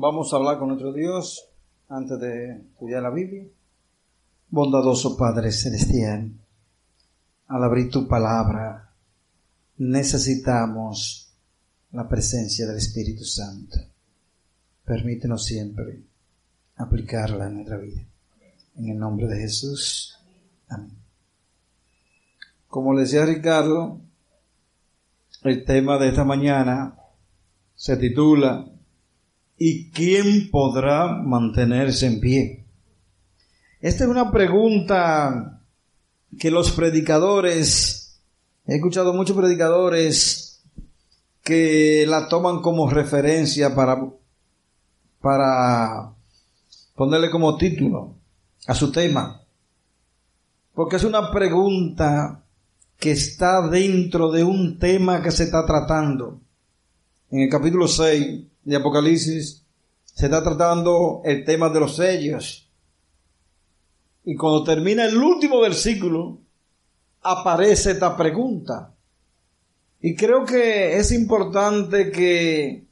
Vamos 0.00 0.32
a 0.32 0.36
hablar 0.36 0.60
con 0.60 0.68
nuestro 0.68 0.92
Dios 0.92 1.48
antes 1.88 2.20
de 2.20 2.52
estudiar 2.52 3.02
la 3.02 3.10
Biblia. 3.10 3.44
Bondadoso 4.48 5.16
Padre 5.16 5.50
Celestial, 5.50 6.30
al 7.48 7.64
abrir 7.64 7.90
tu 7.90 8.06
palabra, 8.06 8.94
necesitamos 9.78 11.34
la 11.90 12.08
presencia 12.08 12.64
del 12.68 12.76
Espíritu 12.76 13.24
Santo. 13.24 13.76
Permítenos 14.84 15.44
siempre 15.44 16.00
aplicarla 16.76 17.48
en 17.48 17.54
nuestra 17.54 17.78
vida. 17.78 18.02
En 18.76 18.90
el 18.90 18.98
nombre 19.00 19.26
de 19.26 19.40
Jesús. 19.40 20.16
Amén. 20.68 20.96
Como 22.68 22.94
le 22.94 23.00
decía 23.00 23.26
Ricardo, 23.26 24.00
el 25.42 25.64
tema 25.64 25.98
de 25.98 26.10
esta 26.10 26.22
mañana 26.22 26.96
se 27.74 27.96
titula 27.96 28.64
¿Y 29.58 29.90
quién 29.90 30.50
podrá 30.50 31.08
mantenerse 31.08 32.06
en 32.06 32.20
pie? 32.20 32.64
Esta 33.80 34.04
es 34.04 34.10
una 34.10 34.30
pregunta 34.30 35.62
que 36.38 36.50
los 36.52 36.70
predicadores, 36.70 38.20
he 38.66 38.76
escuchado 38.76 39.12
muchos 39.12 39.36
predicadores 39.36 40.62
que 41.42 42.04
la 42.06 42.28
toman 42.28 42.60
como 42.60 42.88
referencia 42.88 43.74
para, 43.74 43.98
para 45.20 46.12
ponerle 46.94 47.30
como 47.30 47.56
título 47.56 48.14
a 48.66 48.74
su 48.74 48.92
tema. 48.92 49.42
Porque 50.72 50.96
es 50.96 51.04
una 51.04 51.32
pregunta 51.32 52.44
que 52.96 53.10
está 53.10 53.66
dentro 53.66 54.30
de 54.30 54.44
un 54.44 54.78
tema 54.78 55.20
que 55.20 55.32
se 55.32 55.44
está 55.44 55.66
tratando. 55.66 56.40
En 57.30 57.40
el 57.40 57.50
capítulo 57.50 57.88
6 57.88 58.44
de 58.68 58.76
Apocalipsis 58.76 59.64
se 60.04 60.26
está 60.26 60.42
tratando 60.42 61.22
el 61.24 61.42
tema 61.44 61.70
de 61.70 61.80
los 61.80 61.96
sellos. 61.96 62.68
Y 64.24 64.36
cuando 64.36 64.62
termina 64.62 65.06
el 65.06 65.16
último 65.16 65.60
versículo, 65.60 66.38
aparece 67.22 67.92
esta 67.92 68.14
pregunta. 68.14 68.94
Y 70.02 70.14
creo 70.14 70.44
que 70.44 70.98
es 70.98 71.12
importante 71.12 72.10
que 72.10 72.84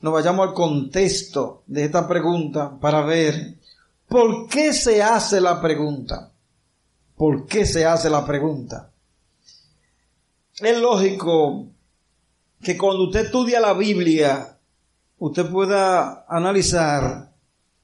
nos 0.00 0.12
vayamos 0.12 0.46
al 0.46 0.54
contexto 0.54 1.64
de 1.66 1.86
esta 1.86 2.06
pregunta 2.06 2.78
para 2.78 3.02
ver 3.02 3.56
por 4.06 4.46
qué 4.48 4.72
se 4.72 5.02
hace 5.02 5.40
la 5.40 5.60
pregunta. 5.60 6.30
¿Por 7.16 7.46
qué 7.46 7.66
se 7.66 7.84
hace 7.84 8.08
la 8.10 8.24
pregunta? 8.24 8.92
Es 10.60 10.78
lógico 10.78 11.66
que 12.62 12.78
cuando 12.78 13.04
usted 13.04 13.24
estudia 13.24 13.58
la 13.58 13.72
Biblia, 13.72 14.55
usted 15.18 15.46
pueda 15.50 16.26
analizar 16.28 17.32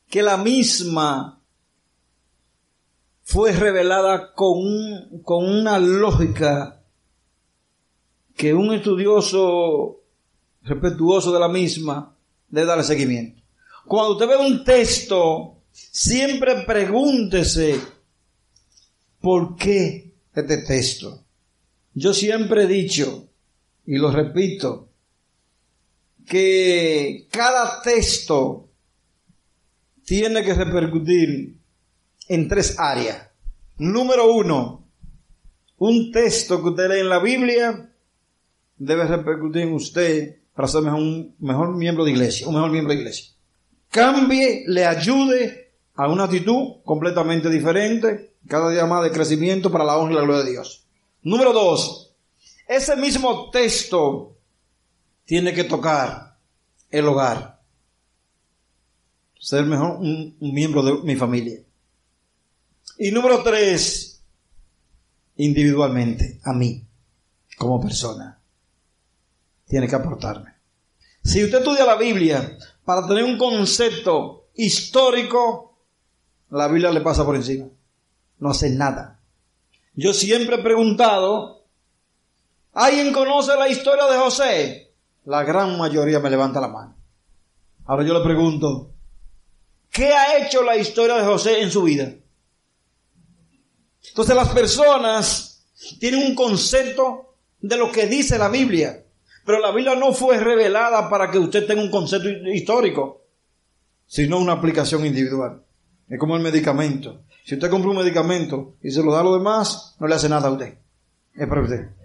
que 0.09 0.23
la 0.23 0.37
misma 0.37 1.41
fue 3.23 3.53
revelada 3.53 4.35
con, 4.35 5.21
con 5.23 5.45
una 5.49 5.79
lógica 5.79 6.83
que 8.37 8.53
un 8.53 8.75
estudioso 8.75 10.01
respetuoso 10.63 11.33
de 11.33 11.41
la 11.41 11.49
misma 11.49 12.17
debe 12.49 12.67
darle 12.67 12.85
seguimiento. 12.85 13.43
Cuando 13.87 14.13
usted 14.13 14.29
ve 14.29 14.37
un 14.37 14.65
texto, 14.65 15.57
siempre 15.71 16.63
pregúntese 16.63 17.81
por 19.21 19.57
qué 19.57 20.13
este 20.35 20.59
texto. 20.59 21.25
Yo 21.95 22.15
siempre 22.15 22.65
he 22.65 22.67
dicho, 22.67 23.29
y 23.87 23.97
lo 23.97 24.11
repito, 24.11 24.89
que 26.27 27.27
cada 27.31 27.83
texto 27.83 28.69
tiene 30.05 30.43
que 30.43 30.55
repercutir 30.55 31.57
en 32.29 32.49
tres 32.49 32.79
áreas. 32.79 33.29
Número 33.79 34.33
uno, 34.33 34.87
un 35.79 36.13
texto 36.13 36.63
que 36.63 36.69
usted 36.71 36.89
lee 36.89 37.01
en 37.01 37.09
la 37.09 37.19
Biblia 37.19 37.91
debe 38.77 39.05
repercutir 39.07 39.63
en 39.63 39.75
usted 39.75 40.37
para 40.55 40.69
ser 40.69 40.83
un 40.83 41.35
mejor 41.39 41.75
miembro 41.77 42.05
de 42.05 42.13
iglesia, 42.13 42.47
un 42.47 42.55
mejor 42.55 42.71
miembro 42.71 42.93
de 42.93 43.01
iglesia. 43.01 43.33
Cambie, 43.91 44.65
le 44.67 44.87
ayude 44.87 45.73
a 45.95 46.09
una 46.09 46.25
actitud 46.25 46.83
completamente 46.85 47.51
diferente, 47.51 48.35
cada 48.49 48.71
día 48.71 48.87
más 48.87 49.05
de 49.05 49.11
crecimiento 49.11 49.71
para 49.71 49.85
la 49.85 49.97
honra 49.97 50.13
y 50.13 50.17
la 50.17 50.23
gloria 50.23 50.45
de 50.45 50.51
Dios. 50.53 50.87
Número 51.23 51.53
dos, 51.53 52.13
ese 52.67 52.97
mismo 52.97 53.51
texto 53.51 54.37
tiene 55.33 55.55
que 55.55 55.65
tocar 55.65 56.37
el 56.91 57.09
hogar. 57.09 57.59
Ser 59.41 59.65
mejor 59.65 59.93
un, 59.93 60.37
miembro 60.41 60.83
de 60.83 60.93
mi 61.05 61.17
familia. 61.17 61.59
Y 62.99 63.11
número 63.13 63.43
tres, 63.43 64.23
individualmente, 65.37 66.39
a 66.45 66.53
mí, 66.53 66.85
como 67.57 67.81
persona. 67.81 68.43
Tiene 69.67 69.89
que 69.89 69.95
aportarme. 69.95 70.53
Si 71.25 71.43
usted 71.43 71.61
estudia 71.61 71.87
la 71.87 71.97
Biblia 71.97 72.59
para 72.85 73.07
tener 73.07 73.25
un 73.25 73.39
concepto 73.39 74.49
histórico, 74.53 75.79
la 76.51 76.69
Biblia 76.69 76.91
le 76.91 77.01
pasa 77.01 77.25
por 77.25 77.37
encima. 77.37 77.69
No 78.39 78.51
hace 78.51 78.69
nada. 78.69 79.19
Yo 79.95 80.13
siempre 80.13 80.57
he 80.57 80.63
preguntado, 80.63 81.65
¿alguien 82.75 83.15
conoce 83.15 83.57
la 83.57 83.71
historia 83.71 84.05
de 84.09 84.19
José? 84.19 84.82
La 85.25 85.45
gran 85.45 85.79
mayoría 85.79 86.19
me 86.19 86.31
levanta 86.31 86.61
la 86.61 86.69
mano. 86.69 86.97
Ahora 87.85 88.05
yo 88.05 88.15
le 88.15 88.25
pregunto, 88.25 88.93
¿qué 89.91 90.13
ha 90.13 90.39
hecho 90.39 90.63
la 90.63 90.77
historia 90.77 91.17
de 91.17 91.25
José 91.25 91.63
en 91.63 91.71
su 91.71 91.83
vida? 91.83 92.13
Entonces 94.09 94.35
las 94.35 94.49
personas 94.49 95.65
tienen 96.01 96.27
un 96.27 96.35
concepto 96.35 97.37
de 97.61 97.77
lo 97.77 97.93
que 97.93 98.07
dice 98.07 98.37
la 98.39 98.49
Biblia, 98.49 99.05
pero 99.45 99.61
la 99.61 99.71
Biblia 99.71 99.95
no 99.95 100.13
fue 100.13 100.39
revelada 100.39 101.09
para 101.09 101.31
que 101.31 101.39
usted 101.39 101.67
tenga 101.67 101.83
un 101.83 101.91
concepto 101.91 102.29
histórico, 102.29 103.23
sino 104.07 104.39
una 104.39 104.55
aplicación 104.55 105.07
individual. 105.07 105.63
Es 106.09 106.19
como 106.19 106.37
el 106.37 106.43
medicamento. 106.43 107.23
Si 107.45 107.55
usted 107.55 107.71
compra 107.71 107.91
un 107.91 107.97
medicamento 107.97 108.77
y 108.83 108.91
se 108.91 109.03
lo 109.03 109.13
da 109.13 109.21
a 109.21 109.25
los 109.25 109.39
demás, 109.39 109.97
no 109.99 110.07
le 110.07 110.15
hace 110.15 110.29
nada 110.29 110.49
a 110.49 110.53
usted. 110.53 110.79
Es 111.35 111.49
para 111.49 111.63
usted. 111.63 112.02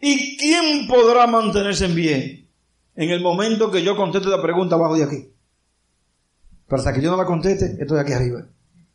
¿Y 0.00 0.36
quién 0.36 0.86
podrá 0.86 1.26
mantenerse 1.26 1.86
en 1.86 1.94
pie 1.94 2.48
en 2.94 3.10
el 3.10 3.20
momento 3.20 3.70
que 3.70 3.82
yo 3.82 3.96
conteste 3.96 4.28
la 4.28 4.42
pregunta 4.42 4.76
abajo 4.76 4.96
de 4.96 5.04
aquí? 5.04 5.32
Pero 6.66 6.78
hasta 6.78 6.92
que 6.92 7.00
yo 7.00 7.10
no 7.10 7.16
la 7.16 7.24
conteste, 7.24 7.76
estoy 7.80 7.98
aquí 7.98 8.12
arriba. 8.12 8.46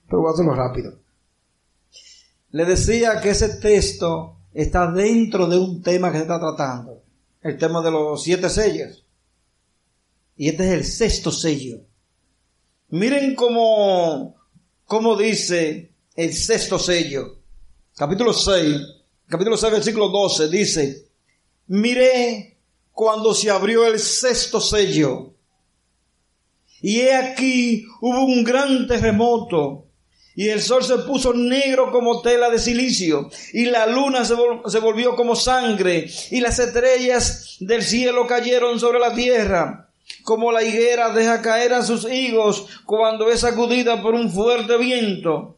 Pero 0.07 0.21
voy 0.21 0.29
a 0.29 0.33
hacerlo 0.33 0.53
rápido. 0.53 0.99
Le 2.51 2.65
decía 2.65 3.19
que 3.19 3.31
ese 3.31 3.57
texto 3.57 4.37
está 4.53 4.91
dentro 4.91 5.47
de 5.47 5.57
un 5.57 5.81
tema 5.81 6.11
que 6.11 6.17
se 6.17 6.23
está 6.23 6.39
tratando. 6.39 7.01
El 7.41 7.57
tema 7.57 7.81
de 7.81 7.91
los 7.91 8.23
siete 8.23 8.49
sellos. 8.49 9.03
Y 10.37 10.49
este 10.49 10.67
es 10.67 10.73
el 10.73 10.85
sexto 10.85 11.31
sello. 11.31 11.79
Miren 12.89 13.35
cómo, 13.35 14.35
cómo 14.85 15.15
dice 15.17 15.91
el 16.15 16.33
sexto 16.33 16.77
sello. 16.77 17.39
Capítulo 17.95 18.33
6, 18.33 18.81
capítulo 19.33 19.57
6, 19.57 19.73
versículo 19.73 20.09
12, 20.09 20.47
dice, 20.47 21.07
miré 21.65 22.55
cuando 22.91 23.33
se 23.33 23.49
abrió 23.49 23.83
el 23.87 23.97
sexto 23.97 24.61
sello. 24.61 25.31
Y 26.83 26.99
he 26.99 27.15
aquí 27.15 27.83
hubo 27.99 28.25
un 28.25 28.43
gran 28.43 28.85
terremoto 28.85 29.85
y 30.35 30.49
el 30.49 30.61
sol 30.61 30.83
se 30.83 30.99
puso 30.99 31.33
negro 31.33 31.91
como 31.91 32.21
tela 32.21 32.51
de 32.51 32.59
silicio, 32.59 33.31
y 33.53 33.65
la 33.65 33.87
luna 33.87 34.23
se, 34.23 34.35
se, 34.67 34.77
volvió 34.77 35.15
como 35.15 35.35
sangre, 35.35 36.07
y 36.29 36.39
las 36.39 36.59
estrellas 36.59 37.57
del 37.59 37.81
cielo 37.81 38.27
cayeron 38.27 38.79
sobre 38.79 38.99
la 38.99 39.15
tierra, 39.15 39.89
como 40.21 40.51
la 40.51 40.63
higuera 40.63 41.11
deja 41.11 41.41
caer 41.41 41.73
a 41.73 41.81
sus 41.81 42.05
higos 42.05 42.67
cuando 42.85 43.31
es 43.31 43.39
sacudida 43.39 43.99
por 43.99 44.13
un 44.13 44.31
fuerte 44.31 44.77
viento 44.77 45.57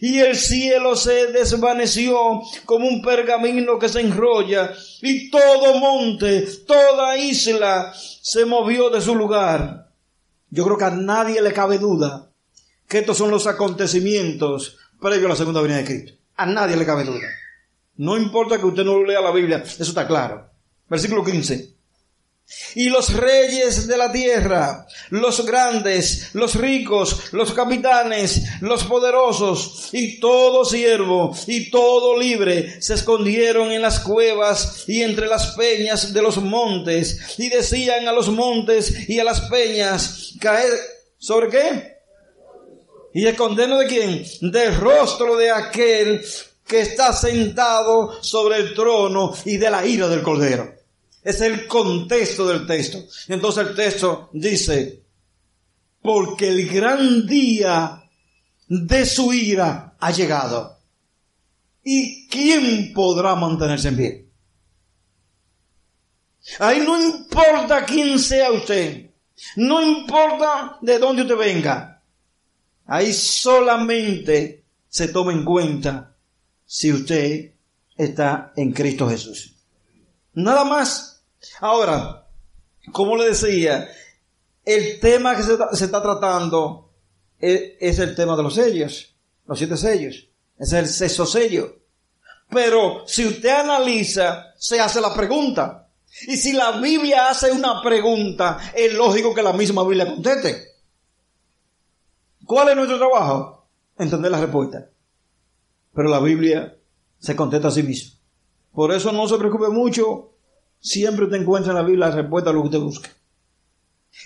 y 0.00 0.18
el 0.20 0.36
cielo 0.36 0.96
se 0.96 1.32
desvaneció 1.32 2.42
como 2.64 2.86
un 2.86 3.02
pergamino 3.02 3.78
que 3.78 3.88
se 3.88 4.00
enrolla, 4.00 4.72
y 5.02 5.30
todo 5.30 5.78
monte, 5.78 6.46
toda 6.66 7.16
isla 7.16 7.92
se 7.94 8.44
movió 8.44 8.90
de 8.90 9.00
su 9.00 9.14
lugar. 9.14 9.90
Yo 10.50 10.64
creo 10.64 10.78
que 10.78 10.84
a 10.84 10.90
nadie 10.90 11.40
le 11.42 11.52
cabe 11.52 11.78
duda 11.78 12.30
que 12.88 12.98
estos 12.98 13.18
son 13.18 13.30
los 13.30 13.46
acontecimientos 13.46 14.76
previos 15.00 15.26
a 15.26 15.30
la 15.30 15.36
segunda 15.36 15.60
venida 15.60 15.78
de 15.78 15.84
Cristo. 15.84 16.12
A 16.36 16.46
nadie 16.46 16.76
le 16.76 16.86
cabe 16.86 17.04
duda. 17.04 17.26
No 17.96 18.16
importa 18.16 18.58
que 18.58 18.66
usted 18.66 18.84
no 18.84 19.02
lea 19.02 19.20
la 19.20 19.32
Biblia, 19.32 19.62
eso 19.64 19.82
está 19.82 20.06
claro. 20.06 20.50
Versículo 20.88 21.24
15. 21.24 21.75
Y 22.76 22.90
los 22.90 23.12
reyes 23.12 23.88
de 23.88 23.96
la 23.96 24.12
tierra, 24.12 24.86
los 25.10 25.44
grandes, 25.44 26.30
los 26.34 26.54
ricos, 26.54 27.32
los 27.32 27.52
capitanes, 27.52 28.42
los 28.60 28.84
poderosos, 28.84 29.88
y 29.92 30.20
todo 30.20 30.64
siervo 30.64 31.34
y 31.46 31.70
todo 31.70 32.16
libre, 32.18 32.80
se 32.80 32.94
escondieron 32.94 33.72
en 33.72 33.82
las 33.82 33.98
cuevas 34.00 34.84
y 34.86 35.02
entre 35.02 35.26
las 35.26 35.56
peñas 35.56 36.12
de 36.12 36.22
los 36.22 36.36
montes, 36.38 37.38
y 37.38 37.48
decían 37.48 38.06
a 38.06 38.12
los 38.12 38.28
montes 38.28 39.08
y 39.08 39.18
a 39.18 39.24
las 39.24 39.40
peñas, 39.42 40.34
caer, 40.40 40.72
¿sobre 41.18 41.48
qué? 41.48 41.96
¿Y 43.12 43.26
escondernos 43.26 43.80
de 43.80 43.86
quién? 43.86 44.52
Del 44.52 44.76
rostro 44.76 45.36
de 45.36 45.50
aquel 45.50 46.24
que 46.66 46.80
está 46.80 47.12
sentado 47.12 48.22
sobre 48.22 48.58
el 48.58 48.74
trono 48.74 49.34
y 49.44 49.56
de 49.56 49.70
la 49.70 49.86
ira 49.86 50.06
del 50.08 50.22
cordero. 50.22 50.75
Es 51.26 51.40
el 51.40 51.66
contexto 51.66 52.46
del 52.46 52.68
texto. 52.68 53.04
Entonces 53.26 53.66
el 53.66 53.74
texto 53.74 54.30
dice, 54.32 55.02
porque 56.00 56.46
el 56.46 56.68
gran 56.68 57.26
día 57.26 58.08
de 58.68 59.04
su 59.04 59.32
ira 59.32 59.96
ha 59.98 60.10
llegado. 60.12 60.78
¿Y 61.82 62.28
quién 62.28 62.92
podrá 62.94 63.34
mantenerse 63.34 63.88
en 63.88 63.96
pie? 63.96 64.28
Ahí 66.60 66.84
no 66.86 66.96
importa 67.02 67.84
quién 67.84 68.20
sea 68.20 68.52
usted. 68.52 69.10
No 69.56 69.82
importa 69.82 70.78
de 70.80 70.96
dónde 71.00 71.22
usted 71.22 71.36
venga. 71.36 72.04
Ahí 72.86 73.12
solamente 73.12 74.62
se 74.88 75.08
toma 75.08 75.32
en 75.32 75.44
cuenta 75.44 76.14
si 76.64 76.92
usted 76.92 77.50
está 77.96 78.52
en 78.54 78.70
Cristo 78.70 79.08
Jesús. 79.08 79.56
Nada 80.34 80.62
más. 80.62 81.15
Ahora, 81.60 82.26
como 82.92 83.16
le 83.16 83.28
decía, 83.28 83.88
el 84.64 85.00
tema 85.00 85.36
que 85.36 85.42
se, 85.42 85.84
está, 85.84 86.02
tratando 86.02 86.90
es, 87.38 87.98
el 87.98 88.14
tema 88.14 88.36
de 88.36 88.42
los 88.42 88.54
sellos, 88.54 89.14
los 89.46 89.58
siete 89.58 89.76
sellos. 89.76 90.28
Es 90.58 90.72
el 90.72 90.88
sexto 90.88 91.26
sello. 91.26 91.76
Pero 92.50 93.06
si 93.06 93.26
usted 93.26 93.50
analiza, 93.50 94.54
se 94.56 94.80
hace 94.80 95.00
la 95.00 95.14
pregunta. 95.14 95.88
Y 96.26 96.36
si 96.36 96.52
la 96.52 96.72
Biblia 96.80 97.28
hace 97.28 97.52
una 97.52 97.82
pregunta, 97.82 98.58
es 98.74 98.92
lógico 98.94 99.34
que 99.34 99.42
la 99.42 99.52
misma 99.52 99.82
Biblia 99.82 100.06
conteste. 100.06 100.76
¿Cuál 102.44 102.70
es 102.70 102.76
nuestro 102.76 102.98
trabajo? 102.98 103.66
Entender 103.98 104.30
la 104.30 104.40
respuesta. 104.40 104.88
Pero 105.94 106.08
la 106.08 106.20
Biblia 106.20 106.76
se 107.18 107.36
contesta 107.36 107.68
a 107.68 107.72
sí 107.72 107.82
misma. 107.82 108.18
Por 108.72 108.92
eso 108.92 109.10
no 109.12 109.26
se 109.28 109.36
preocupe 109.36 109.68
mucho. 109.68 110.32
Siempre 110.86 111.26
te 111.26 111.36
encuentra 111.36 111.72
en 111.72 111.78
la 111.78 111.82
Biblia 111.82 112.06
la 112.06 112.14
respuesta 112.14 112.50
a 112.50 112.52
lo 112.52 112.60
que 112.60 112.66
usted 112.66 112.78
busca. 112.78 113.10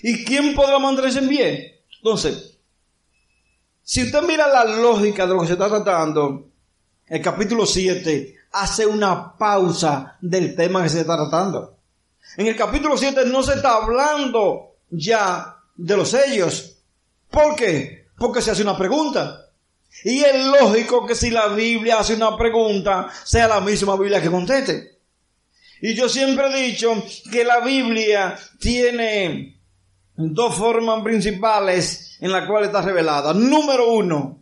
¿Y 0.03 0.27
quién 0.27 0.55
podrá 0.55 0.79
mantenerse 0.79 1.21
en 1.21 1.29
pie? 1.29 1.85
Entonces, 1.97 2.59
si 3.83 4.03
usted 4.03 4.21
mira 4.25 4.47
la 4.47 4.67
lógica 4.67 5.27
de 5.27 5.33
lo 5.33 5.41
que 5.41 5.47
se 5.47 5.55
está 5.55 5.69
tratando, 5.69 6.51
el 7.07 7.23
capítulo 7.23 7.65
7 7.65 8.37
hace 8.53 8.85
una 8.85 9.39
pausa 9.39 10.19
del 10.21 10.55
tema 10.55 10.83
que 10.83 10.91
se 10.91 11.01
está 11.01 11.17
tratando. 11.17 11.79
En 12.37 12.47
el 12.47 12.57
capítulo 12.57 12.95
7 12.99 13.25
no 13.25 13.43
se 13.43 13.55
está 13.55 13.77
hablando 13.77 14.75
ya 14.91 15.57
de 15.75 15.97
los 15.97 16.11
sellos. 16.11 16.77
¿Por 17.31 17.57
qué? 17.57 18.09
Porque 18.19 18.43
se 18.43 18.51
hace 18.51 18.61
una 18.61 18.77
pregunta. 18.77 19.47
Y 20.05 20.21
es 20.21 20.45
lógico 20.45 21.07
que 21.07 21.15
si 21.15 21.31
la 21.31 21.49
Biblia 21.49 22.01
hace 22.01 22.17
una 22.17 22.37
pregunta, 22.37 23.09
sea 23.25 23.49
la 23.49 23.63
misma 23.63 23.97
Biblia 23.97 24.21
que 24.21 24.31
conteste. 24.31 24.90
Y 25.83 25.95
yo 25.95 26.09
siempre 26.09 26.47
he 26.49 26.67
dicho 26.71 27.03
que 27.31 27.45
la 27.45 27.61
Biblia 27.61 28.39
tiene 28.59 29.61
dos 30.17 30.55
formas 30.55 31.03
principales 31.03 32.17
en 32.21 32.33
las 32.33 32.47
cuales 32.47 32.69
está 32.69 32.83
revelada. 32.83 33.33
Número 33.33 33.93
uno, 33.93 34.39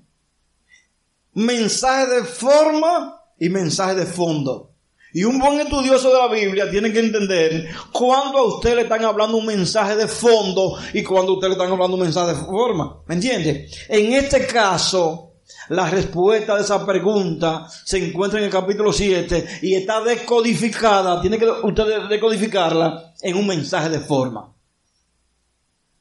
mensaje 1.35 2.07
de 2.07 2.25
forma 2.25 3.23
y 3.39 3.49
mensaje 3.49 3.95
de 3.95 4.07
fondo. 4.07 4.73
Y 5.13 5.25
un 5.25 5.39
buen 5.39 5.59
estudioso 5.61 6.13
de 6.13 6.19
la 6.19 6.29
Biblia 6.29 6.71
tiene 6.71 6.93
que 6.93 7.01
entender 7.01 7.69
cuando 7.93 8.39
a 8.39 8.47
usted 8.57 8.75
le 8.75 8.83
están 8.83 9.05
hablando 9.05 9.39
un 9.39 9.47
mensaje 9.47 9.97
de 9.97 10.07
fondo 10.07 10.77
y 10.93 11.03
cuando 11.03 11.33
a 11.33 11.35
usted 11.37 11.49
le 11.49 11.55
están 11.55 11.73
hablando 11.73 11.97
un 11.97 12.03
mensaje 12.03 12.35
de 12.35 12.45
forma. 12.45 13.03
¿Me 13.07 13.15
entiende? 13.15 13.71
En 13.89 14.13
este 14.13 14.47
caso, 14.47 15.28
la 15.69 15.89
respuesta 15.91 16.55
de 16.55 16.63
esa 16.63 16.85
pregunta 16.85 17.69
se 17.85 18.05
encuentra 18.05 18.39
en 18.39 18.47
el 18.47 18.51
capítulo 18.51 18.93
7 18.93 19.61
y 19.63 19.75
está 19.75 20.01
decodificada, 20.03 21.21
tiene 21.21 21.39
que 21.39 21.47
usted 21.47 22.09
decodificarla 22.09 23.13
en 23.23 23.37
un 23.37 23.47
mensaje 23.47 23.89
de 23.89 24.01
forma. 24.01 24.53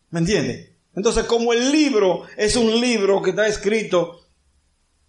¿Me 0.09 0.19
entiende? 0.19 0.75
Entonces, 0.95 1.25
como 1.25 1.53
el 1.53 1.71
libro 1.71 2.23
es 2.38 2.55
un 2.55 2.79
libro 2.79 3.21
que 3.21 3.31
está 3.31 3.47
escrito 3.47 4.21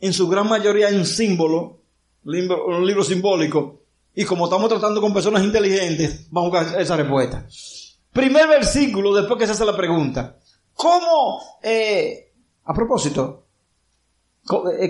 en 0.00 0.12
su 0.12 0.28
gran 0.28 0.48
mayoría 0.48 0.88
en 0.88 1.06
símbolo, 1.06 1.80
un 2.24 2.86
libro 2.86 3.02
simbólico, 3.02 3.82
y 4.14 4.24
como 4.24 4.46
estamos 4.46 4.68
tratando 4.68 5.00
con 5.00 5.14
personas 5.14 5.44
inteligentes, 5.44 6.26
vamos 6.30 6.54
a 6.54 6.80
esa 6.80 6.96
respuesta. 6.96 7.46
Primer 8.12 8.48
versículo, 8.48 9.14
después 9.14 9.38
que 9.38 9.46
se 9.46 9.52
hace 9.52 9.64
la 9.64 9.76
pregunta. 9.76 10.36
¿Cómo, 10.74 11.40
eh, 11.62 12.32
a 12.64 12.74
propósito, 12.74 13.47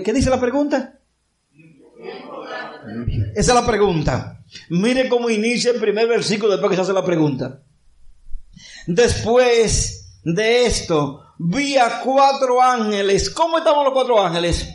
¿Qué 0.03 0.13
dice 0.13 0.29
la 0.29 0.39
pregunta? 0.39 0.99
Esa 3.35 3.51
es 3.51 3.55
la 3.55 3.65
pregunta. 3.65 4.43
Mire 4.69 5.09
cómo 5.09 5.29
inicia 5.29 5.71
el 5.71 5.79
primer 5.79 6.07
versículo 6.07 6.53
después 6.53 6.69
que 6.69 6.75
se 6.75 6.81
hace 6.81 6.93
la 6.93 7.05
pregunta. 7.05 7.61
Después 8.87 10.19
de 10.23 10.65
esto, 10.65 11.23
vi 11.37 11.77
a 11.77 12.01
cuatro 12.01 12.61
ángeles. 12.61 13.29
¿Cómo 13.29 13.57
estaban 13.57 13.83
los 13.83 13.93
cuatro 13.93 14.21
ángeles? 14.21 14.67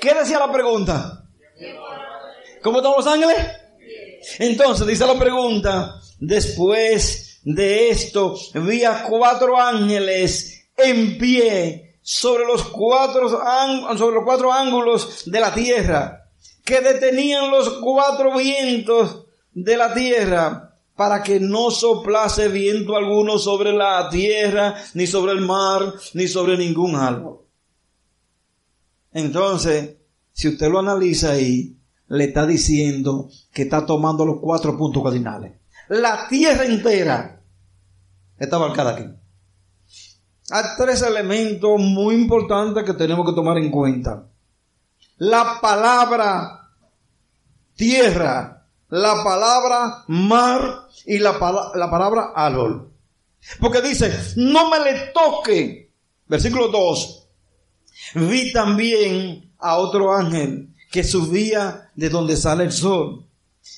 ¿Qué 0.00 0.14
decía 0.14 0.38
la 0.38 0.52
pregunta? 0.52 1.24
¿Cómo 2.62 2.78
estaban 2.78 2.98
los 2.98 3.06
ángeles? 3.06 3.36
Entonces 4.38 4.86
dice 4.86 5.06
la 5.06 5.18
pregunta, 5.18 6.00
después 6.18 7.40
de 7.44 7.90
esto, 7.90 8.36
vi 8.54 8.82
a 8.82 9.04
cuatro 9.04 9.60
ángeles 9.60 10.68
en 10.76 11.16
pie 11.16 11.85
sobre 12.08 12.46
los 12.46 12.62
cuatro, 12.68 13.28
sobre 13.28 14.14
los 14.14 14.24
cuatro 14.24 14.52
ángulos 14.52 15.24
de 15.26 15.40
la 15.40 15.52
tierra, 15.52 16.30
que 16.64 16.80
detenían 16.80 17.50
los 17.50 17.68
cuatro 17.80 18.36
vientos 18.36 19.24
de 19.52 19.76
la 19.76 19.92
tierra, 19.92 20.78
para 20.94 21.24
que 21.24 21.40
no 21.40 21.72
soplase 21.72 22.46
viento 22.46 22.96
alguno 22.96 23.38
sobre 23.38 23.72
la 23.72 24.08
tierra, 24.08 24.76
ni 24.94 25.08
sobre 25.08 25.32
el 25.32 25.40
mar, 25.40 25.94
ni 26.14 26.28
sobre 26.28 26.56
ningún 26.56 26.94
árbol. 26.94 27.40
Entonces, 29.12 29.96
si 30.32 30.46
usted 30.46 30.70
lo 30.70 30.78
analiza 30.78 31.32
ahí, 31.32 31.76
le 32.06 32.24
está 32.24 32.46
diciendo 32.46 33.28
que 33.52 33.62
está 33.62 33.84
tomando 33.84 34.24
los 34.24 34.38
cuatro 34.40 34.78
puntos 34.78 35.02
cardinales. 35.02 35.54
La 35.88 36.28
tierra 36.28 36.66
entera 36.66 37.42
está 38.38 38.60
marcada 38.60 38.92
aquí. 38.92 39.25
Hay 40.50 40.64
tres 40.76 41.02
elementos 41.02 41.78
muy 41.78 42.14
importantes 42.14 42.84
que 42.84 42.94
tenemos 42.94 43.26
que 43.26 43.34
tomar 43.34 43.58
en 43.58 43.70
cuenta. 43.70 44.26
La 45.18 45.60
palabra 45.60 46.70
tierra, 47.74 48.66
la 48.88 49.24
palabra 49.24 50.04
mar 50.08 50.88
y 51.04 51.18
la, 51.18 51.32
la 51.74 51.90
palabra 51.90 52.32
árbol. 52.34 52.92
Porque 53.60 53.82
dice, 53.82 54.12
no 54.36 54.70
me 54.70 54.78
le 54.80 55.12
toque. 55.12 55.90
Versículo 56.26 56.68
2. 56.68 57.28
Vi 58.14 58.52
también 58.52 59.52
a 59.58 59.76
otro 59.76 60.12
ángel 60.12 60.68
que 60.90 61.02
subía 61.02 61.90
de 61.94 62.08
donde 62.08 62.36
sale 62.36 62.64
el 62.64 62.72
sol 62.72 63.25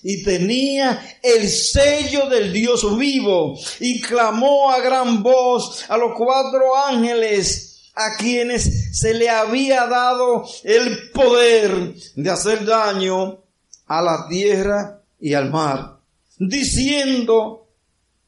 y 0.02 0.23
tenía 0.23 1.18
el 1.23 1.49
sello 1.49 2.28
del 2.28 2.52
Dios 2.52 2.97
vivo 2.97 3.59
y 3.80 4.00
clamó 4.00 4.71
a 4.71 4.80
gran 4.80 5.23
voz 5.23 5.85
a 5.88 5.97
los 5.97 6.12
cuatro 6.16 6.76
ángeles 6.76 7.90
a 7.95 8.16
quienes 8.16 8.97
se 8.97 9.12
le 9.14 9.28
había 9.28 9.87
dado 9.87 10.45
el 10.62 11.11
poder 11.11 11.95
de 12.14 12.30
hacer 12.30 12.64
daño 12.64 13.42
a 13.87 14.02
la 14.02 14.28
tierra 14.28 15.02
y 15.18 15.35
al 15.35 15.50
mar, 15.50 15.99
diciendo 16.38 17.66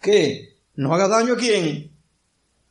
que 0.01 0.57
no 0.75 0.93
haga 0.93 1.07
daño 1.07 1.35
a 1.35 1.37
quién, 1.37 1.93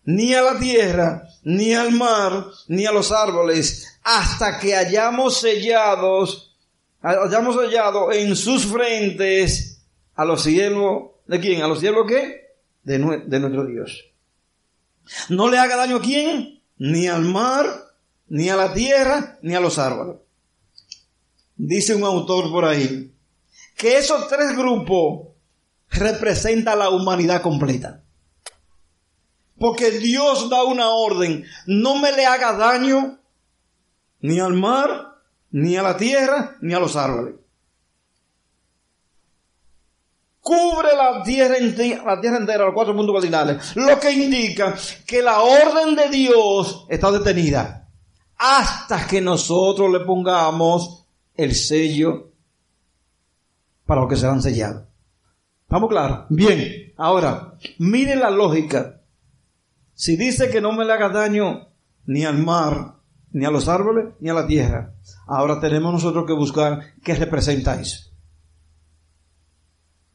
ni 0.04 0.34
a 0.34 0.42
la 0.42 0.60
tierra, 0.60 1.24
ni 1.44 1.74
al 1.74 1.92
mar, 1.92 2.48
ni 2.68 2.86
a 2.86 2.92
los 2.92 3.12
árboles, 3.12 4.00
hasta 4.04 4.60
que 4.60 4.76
hayamos 4.76 5.40
sellados 5.40 6.49
hayamos 7.02 7.56
hallado 7.56 8.12
en 8.12 8.36
sus 8.36 8.66
frentes 8.66 9.82
a 10.16 10.26
los 10.26 10.44
siervos, 10.44 11.12
¿de 11.28 11.40
quién? 11.40 11.62
¿A 11.62 11.68
los 11.68 11.80
siervos 11.80 12.06
qué? 12.08 12.56
De, 12.84 13.00
nuestro 13.00 13.66
Dios. 13.66 14.06
No 15.30 15.50
le 15.50 15.58
haga 15.58 15.76
daño 15.76 15.98
a 15.98 16.02
quién? 16.02 16.62
Ni 16.78 17.08
al 17.08 17.24
mar, 17.24 17.66
ni 18.28 18.50
a 18.50 18.56
la 18.56 18.74
tierra, 18.74 19.38
ni 19.42 19.56
a 19.56 19.60
los 19.60 19.78
árboles. 19.78 20.18
Dice 21.56 21.96
un 21.96 22.04
autor 22.04 22.52
por 22.52 22.66
ahí 22.66 23.14
que 23.76 23.98
esos 23.98 24.28
tres 24.28 24.56
grupos 24.56 25.30
representa 25.90 26.76
la 26.76 26.90
humanidad 26.90 27.42
completa. 27.42 28.04
Porque 29.58 29.92
Dios 29.92 30.50
da 30.50 30.64
una 30.64 30.90
orden, 30.90 31.46
no 31.66 32.00
me 32.00 32.12
le 32.12 32.26
haga 32.26 32.54
daño 32.54 33.20
ni 34.22 34.40
al 34.40 34.54
mar, 34.54 35.09
ni 35.52 35.76
a 35.76 35.84
la 35.84 35.98
tierra, 35.98 36.56
ni 36.62 36.74
a 36.74 36.80
los 36.80 36.96
árboles. 36.96 37.36
Cubre 40.42 40.96
la 40.96 41.22
tierra, 41.24 41.58
entera, 41.58 42.04
la 42.04 42.20
tierra 42.20 42.38
entera, 42.38 42.66
los 42.66 42.74
cuatro 42.74 42.94
mundos 42.94 43.16
cardinales. 43.16 43.76
Lo 43.76 44.00
que 44.00 44.12
indica 44.12 44.76
que 45.06 45.22
la 45.22 45.42
orden 45.42 45.96
de 45.96 46.10
Dios 46.10 46.86
está 46.90 47.12
detenida 47.12 47.88
hasta 48.38 49.06
que 49.06 49.22
nosotros 49.22 49.92
le 49.92 50.00
pongamos 50.00 51.06
el 51.36 51.54
sello 51.54 52.32
para 53.86 54.02
lo 54.02 54.08
que 54.08 54.16
serán 54.16 54.42
sellados. 54.42 54.84
¿Estamos 55.64 55.90
claros? 55.90 56.26
Bien, 56.30 56.94
ahora, 56.98 57.56
mire 57.78 58.16
la 58.16 58.32
lógica. 58.32 59.02
Si 59.94 60.16
dice 60.16 60.50
que 60.50 60.62
no 60.62 60.72
me 60.72 60.86
le 60.86 60.94
haga 60.94 61.10
daño 61.10 61.68
ni 62.06 62.26
al 62.26 62.40
mar, 62.40 62.99
ni 63.32 63.46
a 63.46 63.52
los 63.52 63.68
árboles, 63.68 64.14
ni 64.20 64.30
a 64.30 64.34
la 64.34 64.48
tierra, 64.48 64.94
ahora 65.28 65.60
tenemos 65.60 65.94
nosotros 65.94 66.26
que 66.26 66.34
buscar 66.34 66.94
qué 67.04 67.16
representa 67.16 67.80
eso. 67.80 68.10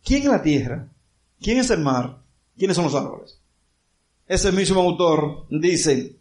¿Quién 0.02 0.22
es 0.22 0.28
la 0.28 0.42
tierra? 0.42 0.88
¿Quién 1.40 1.58
es 1.58 1.70
el 1.70 1.80
mar? 1.80 2.18
¿Quiénes 2.56 2.76
son 2.76 2.84
los 2.84 2.94
árboles? 2.94 3.38
Ese 4.26 4.52
mismo 4.52 4.80
autor 4.80 5.46
dice 5.50 6.16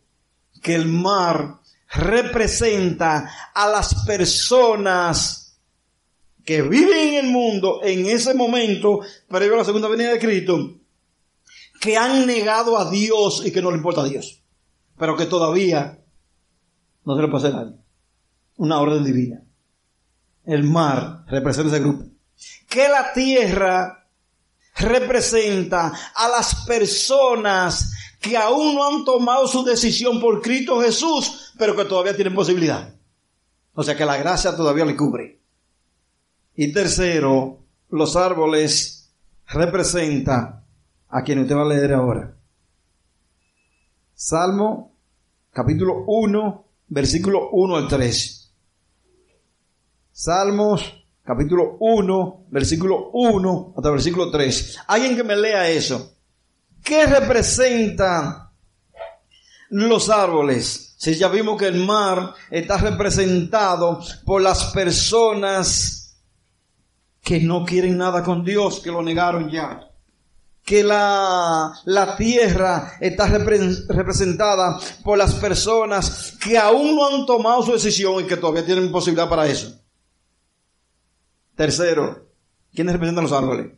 que 0.62 0.76
el 0.76 0.88
mar 0.88 1.60
representa 1.94 3.30
a 3.54 3.70
las 3.70 4.06
personas 4.06 5.58
que 6.44 6.62
viven 6.62 7.10
en 7.10 7.26
el 7.26 7.32
mundo 7.32 7.82
en 7.84 8.06
ese 8.06 8.34
momento, 8.34 9.02
previo 9.28 9.56
a 9.56 9.60
la 9.60 9.66
segunda 9.66 9.88
venida 9.88 10.12
de 10.12 10.20
Cristo, 10.20 10.76
que 11.80 11.98
han 11.98 12.26
negado 12.26 12.78
a 12.78 12.90
Dios 12.90 13.44
y 13.46 13.52
que 13.52 13.62
no 13.62 13.72
le 13.72 13.78
importa 13.78 14.02
a 14.02 14.06
Dios, 14.06 14.42
pero 14.98 15.16
que 15.16 15.26
todavía 15.26 16.03
no 17.06 17.16
se 17.16 17.22
le 17.22 17.28
puede 17.28 17.48
hacer 17.48 17.60
daño. 17.60 17.78
Una 18.58 18.80
orden 18.80 19.04
divina. 19.04 19.42
El 20.46 20.64
mar 20.64 21.26
representa 21.28 21.76
ese 21.76 21.84
grupo. 21.84 22.06
Que 22.68 22.88
la 22.90 23.14
tierra 23.14 24.08
representa 24.76 25.92
a 26.16 26.28
las 26.30 26.66
personas 26.66 27.94
que 28.20 28.38
aún 28.38 28.76
no 28.76 28.88
han 28.88 29.06
tomado 29.06 29.48
su 29.48 29.64
decisión 29.64 30.20
por 30.20 30.42
Cristo 30.42 30.82
Jesús, 30.82 31.54
pero 31.58 31.76
que 31.76 31.86
todavía 31.86 32.16
tienen 32.16 32.34
posibilidad. 32.34 32.94
O 33.74 33.84
sea 33.84 33.98
que 33.98 34.06
la 34.06 34.18
gracia 34.18 34.56
todavía 34.56 34.86
le 34.86 34.96
cubre. 34.96 35.42
Y 36.56 36.72
tercero, 36.72 37.66
los 37.90 38.16
árboles 38.16 39.12
representan 39.48 40.64
a 41.10 41.24
quien 41.24 41.40
usted 41.40 41.56
va 41.56 41.64
a 41.64 41.66
leer 41.66 41.94
ahora. 41.94 42.36
Salmo 44.14 44.96
capítulo 45.52 46.04
1, 46.08 46.66
versículo 46.94 47.50
1 47.52 47.76
al 47.76 47.88
3. 47.88 48.52
Salmos 50.12 51.06
capítulo 51.24 51.78
1, 51.80 52.46
versículo 52.50 53.10
1 53.14 53.74
hasta 53.76 53.90
versículo 53.90 54.30
3. 54.30 54.78
Alguien 54.88 55.16
que 55.16 55.24
me 55.24 55.36
lea 55.36 55.68
eso. 55.70 56.16
¿Qué 56.84 57.06
representan 57.08 58.50
los 59.70 60.10
árboles? 60.10 60.94
Si 60.98 61.16
ya 61.16 61.30
vimos 61.30 61.58
que 61.58 61.68
el 61.68 61.84
mar 61.84 62.34
está 62.52 62.78
representado 62.78 64.00
por 64.24 64.42
las 64.42 64.66
personas 64.66 66.22
que 67.22 67.40
no 67.40 67.66
quieren 67.66 67.98
nada 67.98 68.24
con 68.24 68.44
Dios, 68.44 68.80
que 68.82 68.92
lo 68.92 69.02
negaron 69.02 69.50
ya. 69.50 69.90
Que 70.64 70.84
la, 70.84 71.74
la 71.86 72.16
tierra 72.16 72.94
está 73.02 73.28
representada 73.28 74.80
por 75.04 75.18
las 75.18 75.36
personas 75.36 76.38
que 76.42 76.58
aún 76.58 76.96
no 76.96 77.08
han 77.08 77.26
tomado 77.26 77.64
su 77.64 77.74
decisión 77.74 78.24
y 78.24 78.28
que 78.28 78.38
todavía 78.38 78.66
tienen 78.66 78.92
posibilidad 78.92 79.28
para 79.28 79.46
eso. 79.48 79.78
Tercero, 81.56 82.30
¿quiénes 82.74 82.94
representan 82.94 83.26
los 83.26 83.34
árboles? 83.34 83.74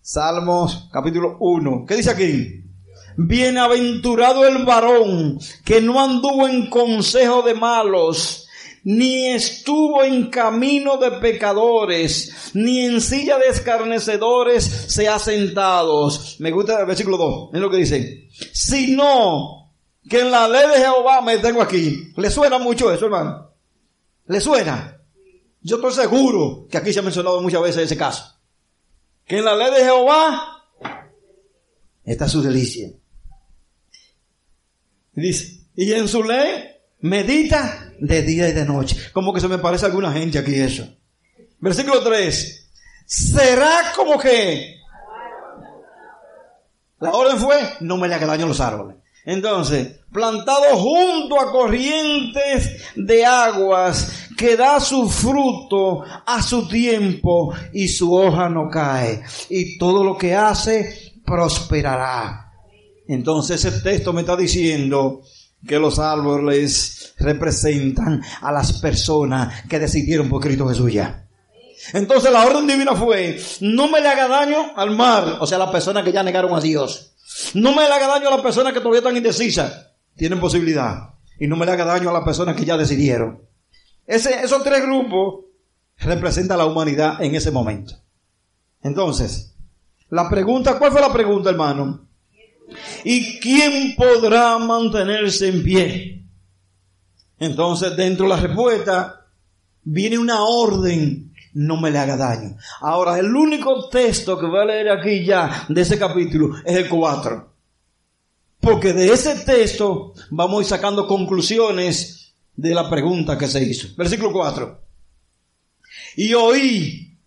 Salmos 0.00 0.88
capítulo 0.92 1.36
1. 1.38 1.84
¿Qué 1.86 1.96
dice 1.96 2.10
aquí? 2.10 2.64
Bienaventurado 3.16 4.44
el 4.46 4.64
varón 4.64 5.38
que 5.64 5.80
no 5.80 6.02
anduvo 6.02 6.48
en 6.48 6.68
consejo 6.68 7.42
de 7.42 7.54
malos, 7.54 8.41
ni 8.84 9.26
estuvo 9.28 10.02
en 10.02 10.30
camino 10.30 10.96
de 10.96 11.12
pecadores, 11.12 12.50
ni 12.54 12.80
en 12.80 13.00
silla 13.00 13.38
de 13.38 13.48
escarnecedores 13.48 14.64
se 14.64 15.08
ha 15.08 15.18
sentado. 15.18 16.10
Me 16.38 16.50
gusta 16.50 16.80
el 16.80 16.86
versículo 16.86 17.16
2, 17.16 17.50
es 17.54 17.60
lo 17.60 17.70
que 17.70 17.76
dice. 17.76 18.28
Sino 18.52 19.72
que 20.08 20.20
en 20.20 20.30
la 20.30 20.48
ley 20.48 20.68
de 20.68 20.84
Jehová 20.84 21.20
me 21.22 21.38
tengo 21.38 21.62
aquí. 21.62 22.12
¿Le 22.16 22.30
suena 22.30 22.58
mucho 22.58 22.92
eso, 22.92 23.06
hermano? 23.06 23.52
¿Le 24.26 24.40
suena? 24.40 24.98
Yo 25.60 25.76
estoy 25.76 25.92
seguro 25.92 26.66
que 26.68 26.78
aquí 26.78 26.92
se 26.92 26.98
ha 26.98 27.02
mencionado 27.02 27.40
muchas 27.40 27.62
veces 27.62 27.84
ese 27.84 27.96
caso 27.96 28.32
que 29.24 29.38
en 29.38 29.44
la 29.44 29.56
ley 29.56 29.70
de 29.70 29.84
Jehová 29.84 30.64
está 32.04 32.28
su 32.28 32.42
delicia. 32.42 32.90
Dice, 35.12 35.66
y 35.76 35.92
en 35.92 36.08
su 36.08 36.22
ley 36.22 36.71
medita 37.02 37.92
de 38.00 38.22
día 38.22 38.48
y 38.48 38.52
de 38.52 38.64
noche. 38.64 38.96
Como 39.12 39.32
que 39.32 39.40
se 39.40 39.48
me 39.48 39.58
parece 39.58 39.84
a 39.84 39.88
alguna 39.88 40.12
gente 40.12 40.38
aquí 40.38 40.54
eso. 40.54 40.88
Versículo 41.60 42.02
3. 42.02 42.70
Será 43.06 43.92
como 43.94 44.18
que 44.18 44.80
la 47.00 47.10
orden 47.10 47.36
fue, 47.38 47.58
no 47.80 47.96
me 47.96 48.08
le 48.08 48.18
daño 48.18 48.46
los 48.46 48.60
árboles. 48.60 48.96
Entonces, 49.24 50.00
plantado 50.12 50.76
junto 50.76 51.40
a 51.40 51.50
corrientes 51.50 52.92
de 52.96 53.24
aguas, 53.24 54.28
que 54.36 54.56
da 54.56 54.80
su 54.80 55.08
fruto 55.08 56.04
a 56.26 56.42
su 56.42 56.66
tiempo 56.68 57.52
y 57.72 57.88
su 57.88 58.14
hoja 58.14 58.48
no 58.48 58.68
cae. 58.68 59.22
Y 59.48 59.78
todo 59.78 60.02
lo 60.04 60.16
que 60.16 60.34
hace 60.34 61.12
prosperará. 61.24 62.52
Entonces 63.06 63.64
ese 63.64 63.80
texto 63.80 64.12
me 64.12 64.20
está 64.20 64.36
diciendo 64.36 65.22
que 65.66 65.78
los 65.78 65.98
árboles 65.98 67.14
representan 67.18 68.22
a 68.40 68.52
las 68.52 68.80
personas 68.80 69.62
que 69.68 69.78
decidieron 69.78 70.28
por 70.28 70.42
Cristo 70.42 70.68
Jesús. 70.68 70.92
Entonces 71.92 72.32
la 72.32 72.46
orden 72.46 72.66
divina 72.66 72.94
fue, 72.94 73.40
no 73.60 73.88
me 73.88 74.00
le 74.00 74.08
haga 74.08 74.28
daño 74.28 74.76
al 74.76 74.90
mar, 74.90 75.38
o 75.40 75.46
sea, 75.46 75.56
a 75.56 75.60
las 75.60 75.70
personas 75.70 76.04
que 76.04 76.12
ya 76.12 76.22
negaron 76.22 76.54
a 76.54 76.60
Dios. 76.60 77.14
No 77.54 77.74
me 77.74 77.82
le 77.82 77.92
haga 77.92 78.06
daño 78.06 78.28
a 78.28 78.32
las 78.32 78.42
personas 78.42 78.72
que 78.72 78.80
todavía 78.80 79.00
están 79.00 79.16
indecisas. 79.16 79.90
Tienen 80.16 80.40
posibilidad. 80.40 81.14
Y 81.38 81.46
no 81.46 81.56
me 81.56 81.66
le 81.66 81.72
haga 81.72 81.84
daño 81.84 82.10
a 82.10 82.12
las 82.12 82.24
personas 82.24 82.56
que 82.56 82.64
ya 82.64 82.76
decidieron. 82.76 83.42
Ese, 84.06 84.44
esos 84.44 84.62
tres 84.62 84.82
grupos 84.82 85.46
representan 85.98 86.56
a 86.56 86.64
la 86.64 86.66
humanidad 86.66 87.22
en 87.22 87.34
ese 87.34 87.50
momento. 87.50 87.94
Entonces, 88.82 89.54
la 90.08 90.28
pregunta, 90.28 90.78
¿cuál 90.78 90.92
fue 90.92 91.00
la 91.00 91.12
pregunta, 91.12 91.50
hermano? 91.50 92.08
¿Y 93.04 93.38
quién 93.40 93.94
podrá 93.96 94.58
mantenerse 94.58 95.48
en 95.48 95.62
pie? 95.62 96.24
Entonces, 97.38 97.96
dentro 97.96 98.24
de 98.24 98.30
la 98.30 98.40
respuesta, 98.40 99.26
viene 99.82 100.18
una 100.18 100.42
orden 100.42 101.32
no 101.54 101.76
me 101.76 101.90
le 101.90 101.98
haga 101.98 102.16
daño. 102.16 102.56
Ahora, 102.80 103.18
el 103.18 103.34
único 103.34 103.88
texto 103.88 104.38
que 104.38 104.46
voy 104.46 104.60
a 104.60 104.64
leer 104.64 104.90
aquí 104.90 105.24
ya 105.24 105.66
de 105.68 105.80
ese 105.80 105.98
capítulo 105.98 106.56
es 106.64 106.76
el 106.76 106.88
4. 106.88 107.52
Porque 108.60 108.92
de 108.92 109.12
ese 109.12 109.34
texto 109.40 110.14
vamos 110.30 110.58
a 110.58 110.62
ir 110.62 110.66
sacando 110.68 111.06
conclusiones 111.06 112.32
de 112.54 112.74
la 112.74 112.88
pregunta 112.88 113.36
que 113.36 113.48
se 113.48 113.62
hizo. 113.62 113.88
Versículo 113.96 114.32
4. 114.32 114.80
Y 116.16 116.32
oí 116.34 117.18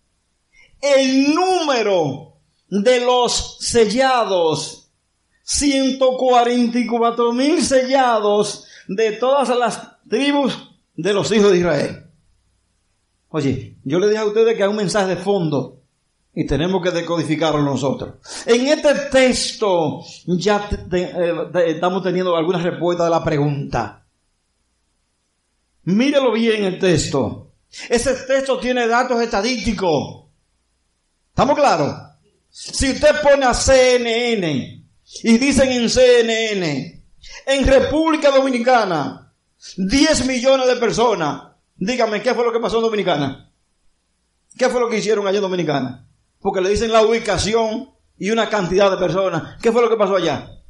el 0.80 1.34
número 1.34 2.38
de 2.68 3.00
los 3.00 3.58
sellados, 3.60 4.75
144 5.48 7.32
mil 7.32 7.62
sellados 7.62 8.66
de 8.88 9.12
todas 9.12 9.48
las 9.56 9.80
tribus 10.08 10.72
de 10.96 11.12
los 11.12 11.30
hijos 11.30 11.52
de 11.52 11.58
Israel. 11.58 12.06
Oye, 13.28 13.76
yo 13.84 14.00
le 14.00 14.08
dije 14.08 14.18
a 14.18 14.24
ustedes 14.24 14.56
que 14.56 14.64
hay 14.64 14.68
un 14.68 14.76
mensaje 14.76 15.14
de 15.14 15.16
fondo 15.16 15.82
y 16.34 16.46
tenemos 16.46 16.82
que 16.82 16.90
decodificarlo 16.90 17.62
nosotros. 17.62 18.14
En 18.44 18.66
este 18.66 18.92
texto 19.12 20.00
ya 20.26 20.68
eh, 20.92 21.34
estamos 21.68 22.02
teniendo 22.02 22.36
algunas 22.36 22.64
respuestas 22.64 23.06
a 23.06 23.10
la 23.10 23.22
pregunta. 23.22 24.04
Mírelo 25.84 26.32
bien 26.32 26.64
el 26.64 26.80
texto. 26.80 27.52
Ese 27.88 28.14
texto 28.14 28.58
tiene 28.58 28.88
datos 28.88 29.22
estadísticos. 29.22 30.24
¿Estamos 31.28 31.54
claros? 31.54 31.94
Si 32.50 32.90
usted 32.90 33.20
pone 33.22 33.46
a 33.46 33.54
CNN 33.54 34.75
y 35.22 35.38
dicen 35.38 35.70
en 35.70 35.88
CNN, 35.88 37.04
en 37.46 37.66
República 37.66 38.30
Dominicana, 38.30 39.32
10 39.76 40.26
millones 40.26 40.66
de 40.66 40.76
personas 40.76 41.42
Dígame, 41.78 42.22
¿qué 42.22 42.34
fue 42.34 42.42
lo 42.42 42.54
que 42.54 42.58
pasó 42.58 42.78
en 42.78 42.84
Dominicana? 42.84 43.52
¿Qué 44.56 44.70
fue 44.70 44.80
lo 44.80 44.88
que 44.88 44.96
hicieron 44.96 45.26
allá 45.26 45.36
en 45.36 45.42
Dominicana? 45.42 46.06
porque 46.46 46.60
le 46.60 46.70
dicen 46.70 46.92
la 46.92 47.02
ubicación 47.02 47.90
y 48.16 48.30
una 48.30 48.48
cantidad 48.48 48.88
de 48.88 48.98
personas. 48.98 49.60
¿Qué 49.60 49.72
fue 49.72 49.82
lo 49.82 49.90
que 49.90 49.96
pasó 49.96 50.14
allá? 50.14 50.62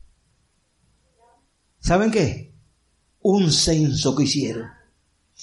¿Saben 1.79 2.11
qué? 2.11 2.55
Un 3.21 3.53
censo 3.53 4.17
que 4.17 4.23
hicieron. 4.23 4.71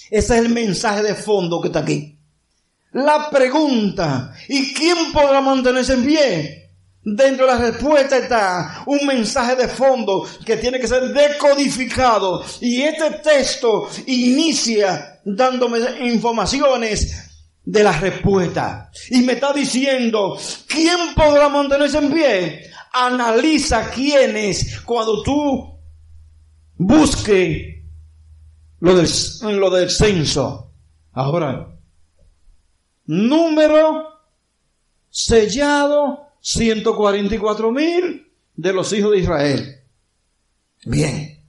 Ese 0.10 0.18
es 0.36 0.44
el 0.44 0.50
mensaje 0.50 1.04
de 1.04 1.14
fondo 1.14 1.62
que 1.62 1.68
está 1.68 1.82
aquí. 1.82 2.18
La 2.94 3.30
pregunta, 3.30 4.34
¿y 4.48 4.74
quién 4.74 5.14
podrá 5.14 5.40
mantenerse 5.42 5.94
en 5.94 6.04
pie? 6.04 6.63
Dentro 7.06 7.46
de 7.46 7.52
la 7.52 7.58
respuesta 7.58 8.18
está 8.18 8.84
un 8.86 9.06
mensaje 9.06 9.58
de 9.58 9.68
fondo 9.68 10.26
que 10.46 10.56
tiene 10.56 10.80
que 10.80 10.88
ser 10.88 11.14
decodificado. 11.14 12.44
Y 12.62 12.82
este 12.82 13.12
texto 13.12 13.90
inicia 14.08 15.20
dándome 15.26 15.80
informaciones 16.08 17.30
de 17.66 17.84
la 17.84 17.92
respuesta. 18.00 18.90
Y 19.10 19.22
me 19.22 19.34
está 19.34 19.52
diciendo, 19.52 20.38
¿quién 20.68 21.14
podrá 21.14 21.50
mantenerse 21.50 21.98
en 21.98 22.14
pie? 22.14 22.72
Analiza 22.94 23.90
quiénes 23.90 24.80
cuando 24.82 25.22
tú 25.24 25.78
busque 26.78 27.84
lo 28.80 28.96
del, 28.96 29.10
lo 29.60 29.70
del 29.70 29.90
censo. 29.90 30.72
Ahora, 31.12 31.68
número 33.06 34.08
sellado 35.10 36.23
144 36.44 37.72
mil 37.72 38.30
de 38.54 38.74
los 38.74 38.92
hijos 38.92 39.12
de 39.12 39.20
Israel. 39.20 39.76
Bien. 40.86 41.42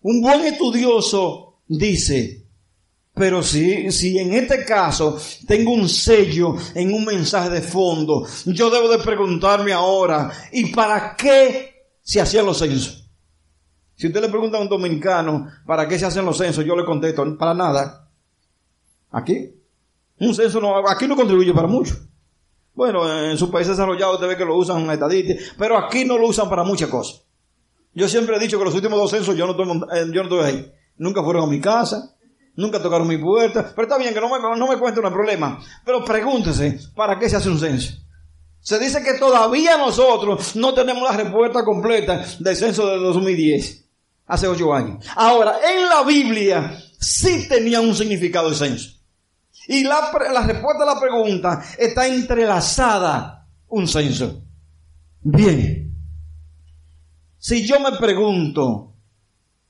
Un 0.00 0.22
buen 0.22 0.40
estudioso 0.40 1.60
dice, 1.68 2.46
pero 3.14 3.42
si, 3.42 3.92
si 3.92 4.18
en 4.18 4.32
este 4.32 4.64
caso 4.64 5.18
tengo 5.46 5.72
un 5.72 5.86
sello 5.86 6.56
en 6.74 6.94
un 6.94 7.04
mensaje 7.04 7.50
de 7.50 7.60
fondo, 7.60 8.26
yo 8.46 8.70
debo 8.70 8.88
de 8.88 9.04
preguntarme 9.04 9.74
ahora, 9.74 10.32
¿y 10.50 10.72
para 10.72 11.14
qué 11.14 11.90
se 12.00 12.22
hacían 12.22 12.46
los 12.46 12.58
censos? 12.58 13.06
Si 13.96 14.06
usted 14.06 14.22
le 14.22 14.30
pregunta 14.30 14.56
a 14.56 14.62
un 14.62 14.68
dominicano, 14.70 15.46
¿para 15.66 15.86
qué 15.86 15.98
se 15.98 16.06
hacen 16.06 16.24
los 16.24 16.38
censos? 16.38 16.64
Yo 16.64 16.74
le 16.74 16.86
contesto, 16.86 17.36
para 17.36 17.52
nada. 17.52 18.08
¿Aquí? 19.10 19.50
Un 20.18 20.34
censo 20.34 20.58
no, 20.58 20.88
aquí 20.88 21.06
no 21.06 21.14
contribuye 21.14 21.52
para 21.52 21.68
mucho. 21.68 21.96
Bueno, 22.80 23.30
en 23.30 23.36
sus 23.36 23.50
países 23.50 23.76
desarrollados 23.76 24.14
usted 24.14 24.26
ve 24.26 24.38
que 24.38 24.44
lo 24.46 24.56
usan 24.56 24.80
en 24.80 24.90
estadística, 24.90 25.38
pero 25.58 25.76
aquí 25.76 26.06
no 26.06 26.16
lo 26.16 26.28
usan 26.28 26.48
para 26.48 26.64
muchas 26.64 26.88
cosas. 26.88 27.20
Yo 27.92 28.08
siempre 28.08 28.34
he 28.34 28.38
dicho 28.38 28.58
que 28.58 28.64
los 28.64 28.74
últimos 28.74 28.98
dos 28.98 29.10
censos 29.10 29.36
yo 29.36 29.44
no 29.44 29.52
estoy, 29.52 30.38
eh, 30.38 30.42
ahí. 30.42 30.72
Nunca 30.96 31.22
fueron 31.22 31.44
a 31.44 31.46
mi 31.46 31.60
casa, 31.60 32.16
nunca 32.56 32.80
tocaron 32.80 33.06
mi 33.06 33.18
puerta, 33.18 33.70
pero 33.76 33.86
está 33.86 33.98
bien 33.98 34.14
que 34.14 34.20
no 34.22 34.30
me, 34.30 34.58
no 34.58 34.66
me 34.66 34.78
cuenten 34.78 35.04
un 35.04 35.12
problema. 35.12 35.60
Pero 35.84 36.02
pregúntese, 36.02 36.80
¿para 36.96 37.18
qué 37.18 37.28
se 37.28 37.36
hace 37.36 37.50
un 37.50 37.60
censo? 37.60 37.98
Se 38.60 38.78
dice 38.78 39.02
que 39.02 39.18
todavía 39.18 39.76
nosotros 39.76 40.56
no 40.56 40.72
tenemos 40.72 41.02
la 41.02 41.18
respuesta 41.18 41.62
completa 41.62 42.24
del 42.38 42.56
censo 42.56 42.86
de 42.86 42.96
2010, 42.96 43.90
hace 44.26 44.48
ocho 44.48 44.72
años. 44.72 45.04
Ahora, 45.16 45.58
en 45.70 45.86
la 45.86 46.02
Biblia 46.02 46.82
sí 46.98 47.46
tenía 47.46 47.82
un 47.82 47.94
significado 47.94 48.48
el 48.48 48.54
censo. 48.54 48.99
Y 49.68 49.84
la, 49.84 50.10
respuesta 50.46 50.82
a 50.82 50.94
la 50.94 51.00
pregunta 51.00 51.62
está 51.78 52.06
entrelazada 52.06 53.46
un 53.68 53.86
censo. 53.86 54.42
Bien. 55.22 55.94
Si 57.38 57.66
yo 57.66 57.80
me 57.80 57.96
pregunto, 57.98 58.94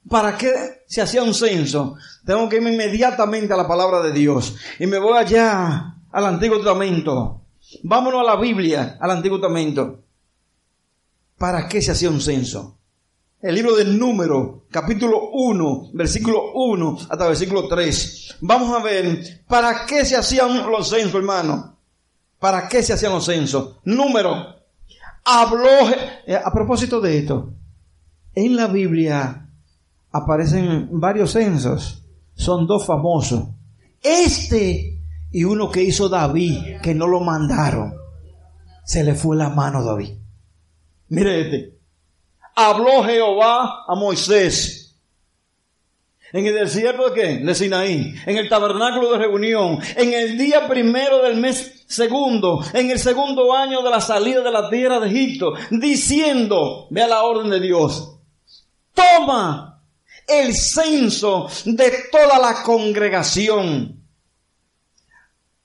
¿para 0.08 0.36
qué 0.36 0.82
se 0.86 1.02
hacía 1.02 1.22
un 1.22 1.34
censo? 1.34 1.96
Tengo 2.24 2.48
que 2.48 2.56
irme 2.56 2.72
inmediatamente 2.72 3.52
a 3.52 3.56
la 3.56 3.68
palabra 3.68 4.00
de 4.00 4.12
Dios. 4.12 4.56
Y 4.78 4.86
me 4.86 4.98
voy 4.98 5.18
allá 5.18 5.96
al 6.10 6.26
Antiguo 6.26 6.56
Testamento. 6.56 7.42
Vámonos 7.82 8.20
a 8.20 8.34
la 8.34 8.40
Biblia, 8.40 8.96
al 9.00 9.10
Antiguo 9.12 9.38
Testamento. 9.38 10.02
¿Para 11.38 11.68
qué 11.68 11.80
se 11.80 11.92
hacía 11.92 12.10
un 12.10 12.20
censo? 12.20 12.79
El 13.42 13.54
libro 13.54 13.74
del 13.74 13.98
número, 13.98 14.66
capítulo 14.70 15.30
1, 15.32 15.92
versículo 15.94 16.52
1 16.52 16.98
hasta 17.08 17.26
versículo 17.26 17.68
3. 17.68 18.36
Vamos 18.42 18.78
a 18.78 18.82
ver 18.82 19.42
para 19.48 19.86
qué 19.86 20.04
se 20.04 20.14
hacían 20.14 20.70
los 20.70 20.90
censos, 20.90 21.14
hermano. 21.14 21.74
¿Para 22.38 22.68
qué 22.68 22.82
se 22.82 22.92
hacían 22.92 23.12
los 23.12 23.24
censos? 23.24 23.76
Número. 23.84 24.56
Habló, 25.24 25.88
eh, 26.26 26.36
a 26.36 26.52
propósito 26.52 27.00
de 27.00 27.16
esto, 27.16 27.54
en 28.34 28.56
la 28.56 28.66
Biblia 28.66 29.48
aparecen 30.12 30.90
varios 31.00 31.30
censos. 31.30 32.04
Son 32.34 32.66
dos 32.66 32.84
famosos. 32.84 33.48
Este 34.02 35.00
y 35.30 35.44
uno 35.44 35.70
que 35.70 35.82
hizo 35.82 36.10
David, 36.10 36.80
que 36.82 36.94
no 36.94 37.06
lo 37.06 37.20
mandaron. 37.20 37.94
Se 38.84 39.02
le 39.02 39.14
fue 39.14 39.34
la 39.34 39.48
mano 39.48 39.78
a 39.78 39.84
David. 39.84 40.10
Mire 41.08 41.40
este 41.40 41.79
habló 42.54 43.02
Jehová 43.04 43.84
a 43.86 43.94
Moisés. 43.94 44.80
En 46.32 46.46
el 46.46 46.54
desierto 46.54 47.10
de 47.10 47.14
qué? 47.20 47.44
De 47.44 47.54
Sinaí. 47.54 48.14
En 48.24 48.36
el 48.36 48.48
tabernáculo 48.48 49.12
de 49.12 49.18
reunión. 49.18 49.80
En 49.96 50.12
el 50.12 50.38
día 50.38 50.68
primero 50.68 51.22
del 51.22 51.36
mes 51.36 51.84
segundo. 51.88 52.64
En 52.72 52.90
el 52.90 53.00
segundo 53.00 53.52
año 53.52 53.82
de 53.82 53.90
la 53.90 54.00
salida 54.00 54.40
de 54.40 54.50
la 54.50 54.70
tierra 54.70 55.00
de 55.00 55.08
Egipto. 55.08 55.54
Diciendo, 55.70 56.86
vea 56.90 57.08
la 57.08 57.22
orden 57.24 57.50
de 57.50 57.60
Dios. 57.60 58.16
Toma 58.94 59.82
el 60.28 60.54
censo 60.54 61.48
de 61.64 61.92
toda 62.12 62.38
la 62.38 62.62
congregación. 62.62 64.00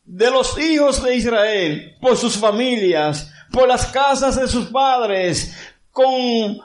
De 0.04 0.32
los 0.32 0.58
hijos 0.58 1.04
de 1.04 1.16
Israel. 1.16 1.96
Por 2.02 2.18
sus 2.18 2.38
familias. 2.38 3.32
Por 3.52 3.68
las 3.68 3.86
casas 3.86 4.36
de 4.36 4.48
sus 4.48 4.66
padres. 4.72 5.56
Con 5.92 6.58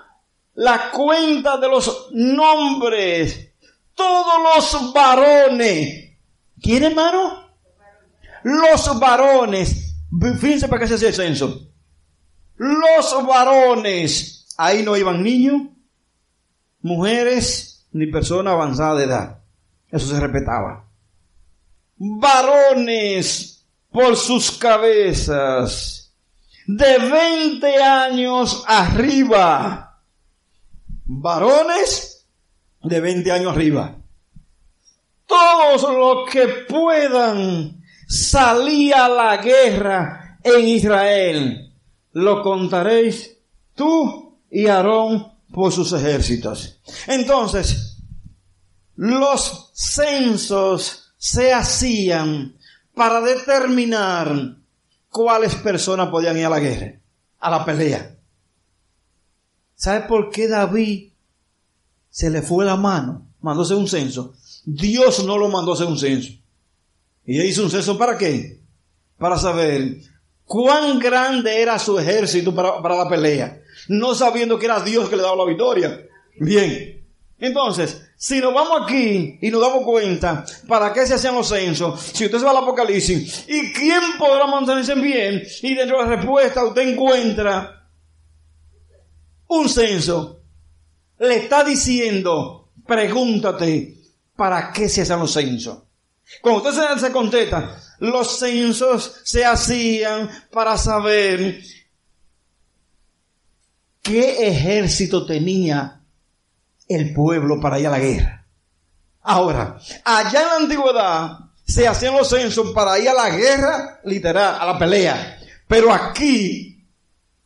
la 0.60 0.90
cuenta 0.90 1.56
de 1.56 1.68
los 1.68 2.08
nombres, 2.12 3.54
todos 3.94 4.74
los 4.74 4.92
varones. 4.92 6.18
¿Quién 6.60 6.84
hermano? 6.84 7.48
Los 8.42 9.00
varones. 9.00 9.96
Fíjense 10.38 10.68
para 10.68 10.80
qué 10.80 10.88
se 10.88 10.94
hace 10.96 11.08
el 11.08 11.14
censo. 11.14 11.66
Los 12.56 13.26
varones. 13.26 14.54
Ahí 14.58 14.82
no 14.82 14.98
iban 14.98 15.22
niños, 15.22 15.62
mujeres, 16.82 17.86
ni 17.92 18.08
personas 18.08 18.52
avanzadas 18.52 18.98
de 18.98 19.04
edad. 19.04 19.38
Eso 19.90 20.08
se 20.08 20.20
respetaba. 20.20 20.84
Varones 21.96 23.64
por 23.90 24.14
sus 24.14 24.50
cabezas. 24.50 26.12
De 26.66 26.98
20 26.98 27.82
años 27.82 28.62
arriba 28.66 29.89
varones 31.12 32.24
de 32.82 33.00
20 33.00 33.32
años 33.32 33.52
arriba. 33.52 33.96
Todos 35.26 35.82
los 35.82 36.30
que 36.30 36.46
puedan 36.68 37.82
salir 38.06 38.94
a 38.94 39.08
la 39.08 39.36
guerra 39.38 40.38
en 40.42 40.68
Israel, 40.68 41.72
lo 42.12 42.42
contaréis 42.42 43.38
tú 43.74 44.38
y 44.50 44.66
Aarón 44.66 45.32
por 45.52 45.72
sus 45.72 45.92
ejércitos. 45.92 46.80
Entonces, 47.08 47.98
los 48.96 49.70
censos 49.74 51.12
se 51.16 51.52
hacían 51.52 52.56
para 52.94 53.20
determinar 53.20 54.56
cuáles 55.10 55.56
personas 55.56 56.08
podían 56.08 56.38
ir 56.38 56.46
a 56.46 56.50
la 56.50 56.60
guerra, 56.60 57.00
a 57.40 57.50
la 57.50 57.64
pelea. 57.64 58.16
¿Sabe 59.80 60.06
por 60.06 60.28
qué 60.28 60.46
David 60.46 61.08
se 62.10 62.28
le 62.28 62.42
fue 62.42 62.66
la 62.66 62.76
mano? 62.76 63.26
Mandó 63.40 63.62
hacer 63.62 63.78
un 63.78 63.88
censo. 63.88 64.34
Dios 64.66 65.24
no 65.24 65.38
lo 65.38 65.48
mandó 65.48 65.72
hacer 65.72 65.86
un 65.86 65.98
censo. 65.98 66.32
¿Y 67.24 67.40
hizo 67.40 67.62
un 67.62 67.70
censo 67.70 67.96
para 67.96 68.18
qué? 68.18 68.60
Para 69.16 69.38
saber 69.38 69.96
cuán 70.44 70.98
grande 70.98 71.62
era 71.62 71.78
su 71.78 71.98
ejército 71.98 72.54
para, 72.54 72.82
para 72.82 72.94
la 72.94 73.08
pelea. 73.08 73.58
No 73.88 74.14
sabiendo 74.14 74.58
que 74.58 74.66
era 74.66 74.80
Dios 74.80 75.08
que 75.08 75.16
le 75.16 75.22
daba 75.22 75.36
la 75.36 75.46
victoria. 75.46 75.98
Bien. 76.38 77.02
Entonces, 77.38 78.06
si 78.18 78.38
nos 78.38 78.52
vamos 78.52 78.82
aquí 78.82 79.38
y 79.40 79.50
nos 79.50 79.62
damos 79.62 79.82
cuenta 79.84 80.44
para 80.68 80.92
qué 80.92 81.06
se 81.06 81.14
hacían 81.14 81.36
los 81.36 81.48
censos, 81.48 81.98
si 82.12 82.26
usted 82.26 82.36
se 82.36 82.44
va 82.44 82.50
al 82.50 82.58
Apocalipsis, 82.58 83.46
¿y 83.48 83.72
quién 83.72 84.02
podrá 84.18 84.46
mantenerse 84.46 84.92
en 84.92 85.00
bien? 85.00 85.42
Y 85.62 85.74
dentro 85.74 85.96
de 85.96 86.04
la 86.04 86.16
respuesta 86.16 86.66
usted 86.66 86.82
encuentra 86.82 87.79
un 89.50 89.68
censo 89.68 90.42
le 91.18 91.36
está 91.36 91.64
diciendo, 91.64 92.70
pregúntate, 92.86 93.98
¿para 94.36 94.72
qué 94.72 94.88
se 94.88 95.02
hacen 95.02 95.18
los 95.18 95.32
censos? 95.32 95.82
Cuando 96.40 96.68
usted 96.68 96.98
se, 96.98 97.12
contesta, 97.12 97.76
los 97.98 98.38
censos 98.38 99.20
se 99.24 99.44
hacían 99.44 100.30
para 100.52 100.78
saber 100.78 101.60
qué 104.00 104.48
ejército 104.48 105.26
tenía 105.26 106.00
el 106.88 107.12
pueblo 107.12 107.60
para 107.60 107.80
ir 107.80 107.88
a 107.88 107.90
la 107.90 107.98
guerra. 107.98 108.46
Ahora, 109.22 109.78
allá 110.04 110.42
en 110.42 110.46
la 110.46 110.56
antigüedad 110.56 111.38
se 111.66 111.88
hacían 111.88 112.16
los 112.16 112.30
censos 112.30 112.70
para 112.70 112.98
ir 113.00 113.08
a 113.08 113.14
la 113.14 113.30
guerra 113.30 114.00
literal, 114.04 114.56
a 114.60 114.64
la 114.64 114.78
pelea. 114.78 115.38
Pero 115.66 115.92
aquí 115.92 116.86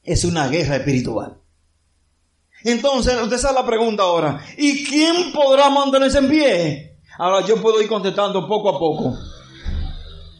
es 0.02 0.24
una 0.24 0.48
guerra 0.48 0.76
espiritual. 0.76 1.40
Entonces, 2.64 3.20
usted 3.22 3.38
sabe 3.38 3.54
la 3.54 3.66
pregunta 3.66 4.02
ahora. 4.02 4.42
¿Y 4.56 4.84
quién 4.84 5.32
podrá 5.32 5.68
mantenerse 5.68 6.18
en 6.18 6.28
pie? 6.28 6.98
Ahora 7.18 7.46
yo 7.46 7.60
puedo 7.60 7.80
ir 7.80 7.88
contestando 7.88 8.48
poco 8.48 8.70
a 8.70 8.78
poco. 8.78 9.16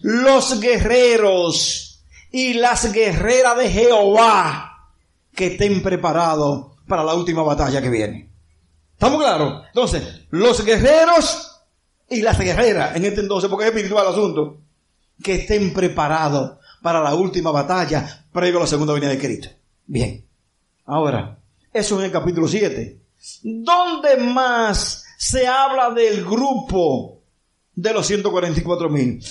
Los 0.00 0.58
guerreros 0.58 2.02
y 2.32 2.54
las 2.54 2.92
guerreras 2.92 3.58
de 3.58 3.70
Jehová 3.70 4.90
que 5.34 5.48
estén 5.48 5.82
preparados 5.82 6.72
para 6.88 7.04
la 7.04 7.14
última 7.14 7.42
batalla 7.42 7.80
que 7.82 7.90
viene. 7.90 8.30
¿Estamos 8.92 9.20
claros? 9.20 9.64
Entonces, 9.66 10.26
los 10.30 10.64
guerreros 10.64 11.60
y 12.08 12.22
las 12.22 12.38
guerreras, 12.38 12.96
en 12.96 13.04
este 13.04 13.20
entonces, 13.20 13.50
porque 13.50 13.64
es 13.66 13.70
espiritual 13.70 14.06
el 14.06 14.12
asunto, 14.12 14.58
que 15.22 15.34
estén 15.36 15.72
preparados 15.72 16.58
para 16.82 17.02
la 17.02 17.14
última 17.14 17.50
batalla 17.50 18.26
previo 18.32 18.58
a 18.58 18.62
la 18.62 18.66
segunda 18.66 18.92
venida 18.92 19.10
de 19.10 19.18
Cristo. 19.18 19.48
Bien. 19.86 20.24
Ahora, 20.86 21.38
eso 21.74 21.98
en 21.98 22.06
el 22.06 22.12
capítulo 22.12 22.46
7. 22.46 23.00
¿Dónde 23.42 24.16
más 24.16 25.04
se 25.18 25.46
habla 25.46 25.90
del 25.90 26.24
grupo 26.24 27.20
de 27.74 27.92
los 27.92 28.06
144 28.06 28.88
mil? 28.88 29.22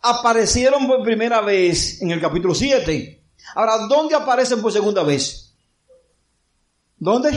Aparecieron 0.00 0.88
por 0.88 1.04
primera 1.04 1.40
vez 1.40 2.02
en 2.02 2.10
el 2.10 2.20
capítulo 2.20 2.54
7. 2.54 3.22
Ahora, 3.54 3.86
¿dónde 3.88 4.16
aparecen 4.16 4.60
por 4.60 4.72
segunda 4.72 5.04
vez? 5.04 5.54
¿Dónde? 6.98 7.30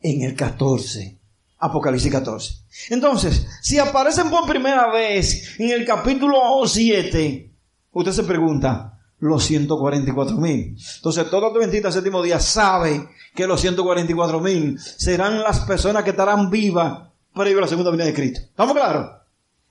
En 0.00 0.22
el 0.22 0.34
14. 0.34 1.18
Apocalipsis 1.58 2.10
14. 2.10 2.54
Entonces, 2.88 3.46
si 3.60 3.78
aparecen 3.78 4.30
por 4.30 4.48
primera 4.48 4.90
vez 4.90 5.60
en 5.60 5.70
el 5.70 5.84
capítulo 5.84 6.66
7, 6.66 7.52
usted 7.92 8.12
se 8.12 8.24
pregunta, 8.24 8.91
los 9.22 9.44
144 9.44 10.36
mil. 10.36 10.76
Entonces, 10.96 11.30
todo 11.30 11.46
Adventista 11.46 11.92
séptimo 11.92 12.20
día 12.22 12.40
sabe 12.40 13.08
que 13.32 13.46
los 13.46 13.60
144 13.60 14.40
mil 14.40 14.80
serán 14.80 15.40
las 15.40 15.60
personas 15.60 16.02
que 16.02 16.10
estarán 16.10 16.50
vivas 16.50 17.08
previo 17.32 17.58
a 17.58 17.60
la 17.62 17.68
segunda 17.68 17.92
venida 17.92 18.06
de 18.06 18.14
Cristo. 18.14 18.40
¿Estamos 18.40 18.74
claros? 18.74 19.12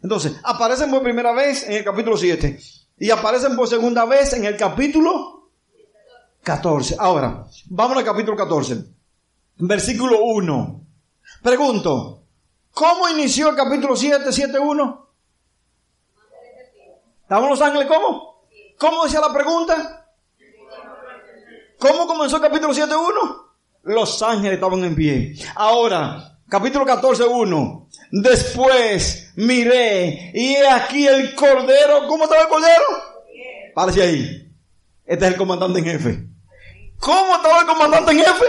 Entonces, 0.01 0.37
aparecen 0.43 0.89
por 0.89 1.03
primera 1.03 1.33
vez 1.33 1.67
en 1.67 1.73
el 1.73 1.83
capítulo 1.83 2.15
7 2.15 2.59
y 2.99 3.11
aparecen 3.11 3.57
por 3.57 3.67
segunda 3.67 4.05
vez 4.05 4.31
en 4.31 4.45
el 4.45 4.55
capítulo 4.55 5.49
14. 6.43 6.95
Ahora, 6.97 7.45
vamos 7.65 7.97
al 7.97 8.05
capítulo 8.05 8.37
14, 8.37 8.85
versículo 9.57 10.23
1. 10.23 10.81
Pregunto, 11.43 12.23
¿cómo 12.71 13.09
inició 13.09 13.49
el 13.49 13.57
capítulo 13.57 13.97
7, 13.97 14.23
7.1? 14.29 15.05
¿Estamos 17.23 17.49
los 17.49 17.61
ángeles 17.61 17.87
cómo? 17.89 18.30
¿Cómo 18.81 19.03
decía 19.03 19.19
la 19.21 19.31
pregunta? 19.31 20.07
¿Cómo 21.77 22.07
comenzó 22.07 22.37
el 22.37 22.41
capítulo 22.41 22.73
7.1? 22.73 23.43
Los 23.83 24.23
ángeles 24.23 24.53
estaban 24.53 24.83
en 24.83 24.95
pie. 24.95 25.35
Ahora, 25.53 26.39
capítulo 26.49 26.83
14.1. 26.83 27.87
Después 28.09 29.33
miré 29.35 30.31
y 30.33 30.53
he 30.55 30.67
aquí 30.67 31.05
el 31.05 31.35
cordero. 31.35 32.07
¿Cómo 32.07 32.23
estaba 32.23 32.41
el 32.41 32.47
cordero? 32.47 32.83
Parece 33.75 34.01
ahí. 34.01 34.51
Este 35.05 35.25
es 35.25 35.31
el 35.31 35.37
comandante 35.37 35.77
en 35.77 35.85
jefe. 35.85 36.27
¿Cómo 36.97 37.35
estaba 37.35 37.59
el 37.59 37.67
comandante 37.67 38.13
en 38.13 38.17
jefe? 38.17 38.45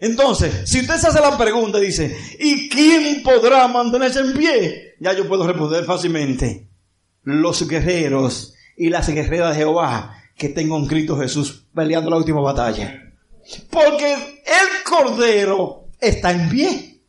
Entonces, 0.00 0.70
si 0.70 0.78
usted 0.78 0.94
se 0.94 1.08
hace 1.08 1.20
la 1.20 1.36
pregunta 1.36 1.78
y 1.78 1.86
dice, 1.86 2.16
¿y 2.38 2.68
quién 2.68 3.24
podrá 3.24 3.66
mantenerse 3.66 4.20
en 4.20 4.32
pie? 4.34 4.94
Ya 5.00 5.12
yo 5.12 5.26
puedo 5.26 5.44
responder 5.44 5.84
fácilmente. 5.84 6.68
Los 7.24 7.66
guerreros 7.66 8.54
y 8.78 8.88
las 8.88 9.08
guerreras 9.08 9.50
de 9.50 9.62
Jehová 9.62 10.14
que 10.36 10.48
tengo 10.48 10.76
un 10.76 10.86
Cristo 10.86 11.18
Jesús 11.18 11.66
peleando 11.74 12.10
la 12.10 12.16
última 12.16 12.40
batalla. 12.40 13.12
Porque 13.70 14.14
el 14.14 14.84
Cordero 14.84 15.88
está 16.00 16.30
en 16.30 16.48
pie. 16.48 17.00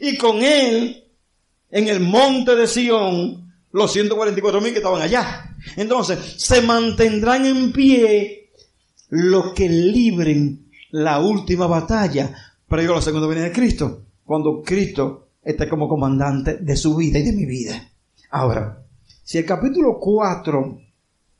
Y 0.00 0.16
con 0.16 0.42
él, 0.42 1.04
en 1.70 1.88
el 1.88 2.00
monte 2.00 2.56
de 2.56 2.66
Sión, 2.66 3.52
los 3.72 3.92
144 3.92 4.60
mil 4.60 4.72
que 4.72 4.78
estaban 4.78 5.02
allá. 5.02 5.54
Entonces, 5.76 6.18
se 6.38 6.62
mantendrán 6.62 7.44
en 7.44 7.72
pie 7.72 8.50
los 9.10 9.52
que 9.52 9.68
libren 9.68 10.70
la 10.90 11.20
última 11.20 11.66
batalla 11.66 12.34
previo 12.66 12.92
a 12.92 12.96
la 12.96 13.02
segunda 13.02 13.28
venida 13.28 13.44
de 13.44 13.52
Cristo. 13.52 14.02
Cuando 14.24 14.62
Cristo 14.62 15.28
esté 15.42 15.68
como 15.68 15.88
comandante 15.88 16.56
de 16.56 16.76
su 16.76 16.96
vida 16.96 17.18
y 17.18 17.22
de 17.22 17.32
mi 17.32 17.44
vida. 17.44 17.90
Ahora, 18.30 18.82
si 19.22 19.38
el 19.38 19.44
capítulo 19.44 19.98
4 20.00 20.85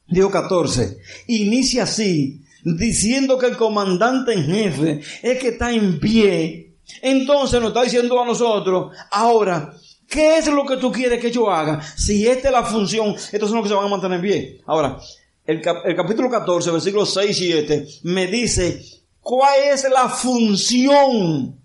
Dios 0.08 0.30
14, 0.30 0.98
inicia 1.26 1.82
así, 1.82 2.44
diciendo 2.64 3.38
que 3.38 3.46
el 3.46 3.56
comandante 3.56 4.32
en 4.32 4.44
jefe 4.44 5.00
es 5.22 5.38
que 5.38 5.48
está 5.48 5.72
en 5.72 5.98
pie. 5.98 6.74
Entonces 7.02 7.60
nos 7.60 7.70
está 7.70 7.82
diciendo 7.82 8.20
a 8.20 8.26
nosotros, 8.26 8.96
ahora, 9.10 9.74
¿qué 10.08 10.38
es 10.38 10.46
lo 10.46 10.64
que 10.64 10.76
tú 10.76 10.92
quieres 10.92 11.20
que 11.20 11.32
yo 11.32 11.50
haga? 11.50 11.80
Si 11.96 12.26
esta 12.26 12.48
es 12.48 12.52
la 12.52 12.62
función, 12.62 13.14
estos 13.14 13.50
son 13.50 13.56
los 13.58 13.64
que 13.64 13.68
se 13.70 13.74
van 13.74 13.86
a 13.86 13.88
mantener 13.88 14.16
en 14.16 14.22
pie. 14.22 14.62
Ahora, 14.66 14.98
el, 15.44 15.60
capítulo 15.60 16.30
14, 16.30 16.70
versículos 16.70 17.12
6 17.14 17.30
y 17.30 17.34
7, 17.34 17.86
me 18.04 18.26
dice 18.26 18.80
cuál 19.20 19.54
es 19.72 19.86
la 19.90 20.08
función 20.08 21.60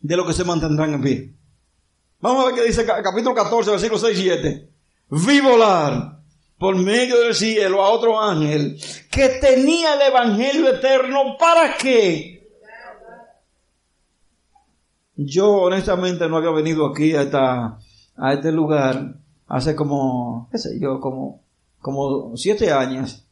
de 0.00 0.16
lo 0.16 0.26
que 0.26 0.32
se 0.32 0.44
mantendrán 0.44 0.94
en 0.94 1.02
pie. 1.02 1.34
Vamos 2.20 2.42
a 2.42 2.46
ver 2.46 2.54
qué 2.54 2.64
dice 2.64 2.82
el 2.82 2.86
capítulo 3.02 3.34
14, 3.34 3.70
versículos 3.70 4.02
6 4.02 4.18
y 4.18 4.22
7. 4.22 4.70
Vi 5.10 5.40
volar 5.40 6.20
por 6.58 6.76
medio 6.76 7.20
del 7.20 7.34
cielo 7.34 7.82
a 7.82 7.90
otro 7.90 8.20
ángel 8.20 8.78
que 9.10 9.28
tenía 9.40 9.94
el 9.94 10.02
evangelio 10.02 10.68
eterno. 10.68 11.36
¿Para 11.38 11.76
qué? 11.76 12.48
Yo 15.16 15.52
honestamente 15.52 16.28
no 16.28 16.36
había 16.36 16.50
venido 16.50 16.86
aquí 16.86 17.14
a, 17.14 17.22
esta, 17.22 17.78
a 18.16 18.32
este 18.32 18.50
lugar 18.50 19.16
hace 19.46 19.76
como, 19.76 20.48
qué 20.50 20.58
sé 20.58 20.80
yo, 20.80 21.00
como, 21.00 21.42
como 21.80 22.36
siete 22.36 22.72
años. 22.72 23.26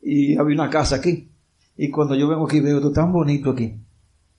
Y 0.00 0.38
había 0.38 0.54
una 0.54 0.70
casa 0.70 0.96
aquí. 0.96 1.28
Y 1.76 1.90
cuando 1.90 2.14
yo 2.14 2.28
vengo 2.28 2.46
aquí 2.46 2.60
veo 2.60 2.78
esto 2.78 2.92
tan 2.92 3.12
bonito 3.12 3.50
aquí. 3.50 3.74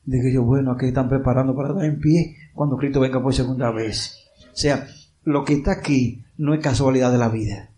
Digo 0.03 0.29
yo, 0.29 0.43
bueno, 0.43 0.71
aquí 0.71 0.87
están 0.87 1.09
preparando 1.09 1.55
para 1.55 1.73
dar 1.73 1.85
en 1.85 1.99
pie 1.99 2.35
cuando 2.53 2.77
Cristo 2.77 2.99
venga 2.99 3.21
por 3.21 3.33
segunda 3.33 3.71
vez. 3.71 4.17
O 4.51 4.55
sea, 4.55 4.87
lo 5.23 5.45
que 5.45 5.53
está 5.53 5.73
aquí 5.73 6.23
no 6.37 6.53
es 6.53 6.59
casualidad 6.59 7.11
de 7.11 7.17
la 7.19 7.29
vida. 7.29 7.70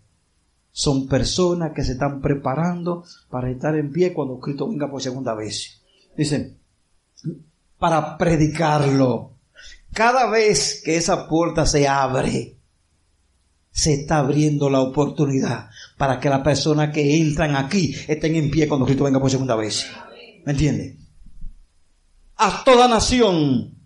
Son 0.76 1.06
personas 1.06 1.70
que 1.72 1.84
se 1.84 1.92
están 1.92 2.20
preparando 2.20 3.04
para 3.30 3.48
estar 3.48 3.76
en 3.76 3.92
pie 3.92 4.12
cuando 4.12 4.40
Cristo 4.40 4.68
venga 4.68 4.90
por 4.90 5.00
segunda 5.00 5.32
vez. 5.32 5.80
Dicen, 6.16 6.58
para 7.78 8.18
predicarlo. 8.18 9.34
Cada 9.92 10.28
vez 10.28 10.82
que 10.84 10.96
esa 10.96 11.28
puerta 11.28 11.64
se 11.64 11.86
abre, 11.86 12.56
se 13.70 13.94
está 13.94 14.18
abriendo 14.18 14.68
la 14.68 14.80
oportunidad 14.80 15.70
para 15.96 16.18
que 16.18 16.28
las 16.28 16.40
personas 16.40 16.92
que 16.92 17.18
entran 17.18 17.54
aquí 17.54 17.94
estén 18.08 18.34
en 18.34 18.50
pie 18.50 18.66
cuando 18.66 18.84
Cristo 18.84 19.04
venga 19.04 19.20
por 19.20 19.30
segunda 19.30 19.54
vez. 19.54 19.86
¿Me 20.44 20.54
entiende? 20.54 20.98
A 22.34 22.64
toda 22.64 22.88
nación, 22.88 23.78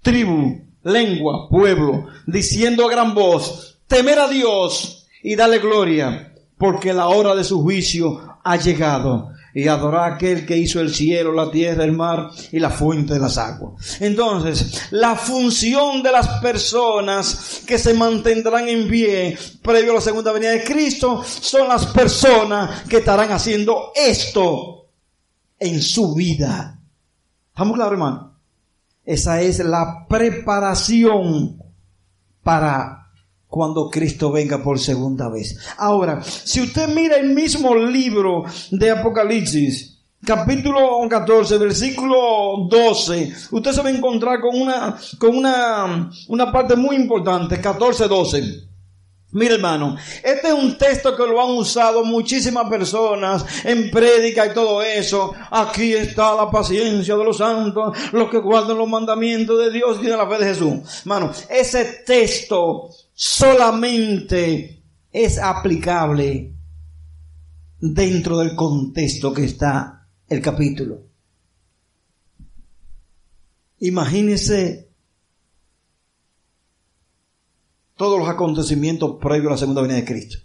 tribu, 0.00 0.64
lengua, 0.84 1.48
pueblo, 1.48 2.06
diciendo 2.24 2.86
a 2.86 2.90
gran 2.92 3.16
voz, 3.16 3.80
temer 3.88 4.20
a 4.20 4.28
Dios 4.28 4.99
y 5.22 5.36
dale 5.36 5.58
gloria, 5.58 6.34
porque 6.58 6.92
la 6.92 7.08
hora 7.08 7.34
de 7.34 7.44
su 7.44 7.62
juicio 7.62 8.38
ha 8.42 8.56
llegado. 8.56 9.30
Y 9.52 9.66
adorar 9.66 10.12
a 10.12 10.14
aquel 10.14 10.46
que 10.46 10.56
hizo 10.56 10.80
el 10.80 10.94
cielo, 10.94 11.32
la 11.32 11.50
tierra, 11.50 11.82
el 11.82 11.90
mar 11.90 12.30
y 12.52 12.60
la 12.60 12.70
fuente 12.70 13.14
de 13.14 13.18
las 13.18 13.36
aguas. 13.36 14.00
Entonces, 14.00 14.92
la 14.92 15.16
función 15.16 16.04
de 16.04 16.12
las 16.12 16.40
personas 16.40 17.62
que 17.66 17.76
se 17.76 17.92
mantendrán 17.94 18.68
en 18.68 18.88
pie 18.88 19.36
previo 19.60 19.90
a 19.90 19.94
la 19.96 20.00
segunda 20.00 20.30
venida 20.30 20.52
de 20.52 20.62
Cristo 20.62 21.24
son 21.24 21.66
las 21.66 21.86
personas 21.86 22.82
que 22.82 22.98
estarán 22.98 23.32
haciendo 23.32 23.90
esto 23.96 24.86
en 25.58 25.82
su 25.82 26.14
vida. 26.14 26.78
¿Estamos 27.48 27.74
claros, 27.74 27.92
hermano? 27.92 28.38
Esa 29.04 29.40
es 29.40 29.58
la 29.58 30.06
preparación 30.08 31.60
para 32.44 32.99
cuando 33.50 33.90
Cristo 33.90 34.30
venga 34.30 34.62
por 34.62 34.78
segunda 34.78 35.28
vez. 35.28 35.58
Ahora, 35.76 36.22
si 36.22 36.62
usted 36.62 36.88
mira 36.88 37.16
el 37.16 37.34
mismo 37.34 37.74
libro 37.74 38.44
de 38.70 38.90
Apocalipsis, 38.92 39.98
capítulo 40.24 41.00
14, 41.08 41.58
versículo 41.58 42.68
12, 42.70 43.32
usted 43.50 43.72
se 43.72 43.82
va 43.82 43.88
a 43.88 43.92
encontrar 43.92 44.40
con 44.40 44.58
una, 44.58 44.96
con 45.18 45.36
una, 45.36 46.10
una 46.28 46.52
parte 46.52 46.76
muy 46.76 46.94
importante, 46.94 47.60
14, 47.60 48.06
12. 48.06 48.70
Mira 49.32 49.54
hermano, 49.54 49.96
este 50.24 50.48
es 50.48 50.54
un 50.54 50.76
texto 50.76 51.16
que 51.16 51.24
lo 51.24 51.40
han 51.40 51.50
usado 51.50 52.04
muchísimas 52.04 52.68
personas 52.68 53.44
en 53.64 53.88
prédica 53.88 54.46
y 54.46 54.54
todo 54.54 54.82
eso. 54.82 55.32
Aquí 55.50 55.92
está 55.92 56.34
la 56.34 56.50
paciencia 56.50 57.16
de 57.16 57.24
los 57.24 57.36
santos, 57.36 57.96
los 58.12 58.28
que 58.28 58.38
guardan 58.38 58.78
los 58.78 58.88
mandamientos 58.88 59.56
de 59.58 59.70
Dios 59.70 59.98
y 60.02 60.06
de 60.06 60.16
la 60.16 60.28
fe 60.28 60.38
de 60.38 60.46
Jesús. 60.46 61.00
Hermano, 61.02 61.30
ese 61.48 62.02
texto 62.04 62.90
solamente 63.22 64.82
es 65.12 65.38
aplicable 65.38 66.54
dentro 67.78 68.38
del 68.38 68.56
contexto 68.56 69.34
que 69.34 69.44
está 69.44 70.08
el 70.26 70.40
capítulo. 70.40 71.02
Imagínese 73.80 74.88
todos 77.94 78.18
los 78.18 78.26
acontecimientos 78.26 79.18
previos 79.20 79.48
a 79.48 79.50
la 79.50 79.58
segunda 79.58 79.82
venida 79.82 79.98
de 79.98 80.06
Cristo. 80.06 80.38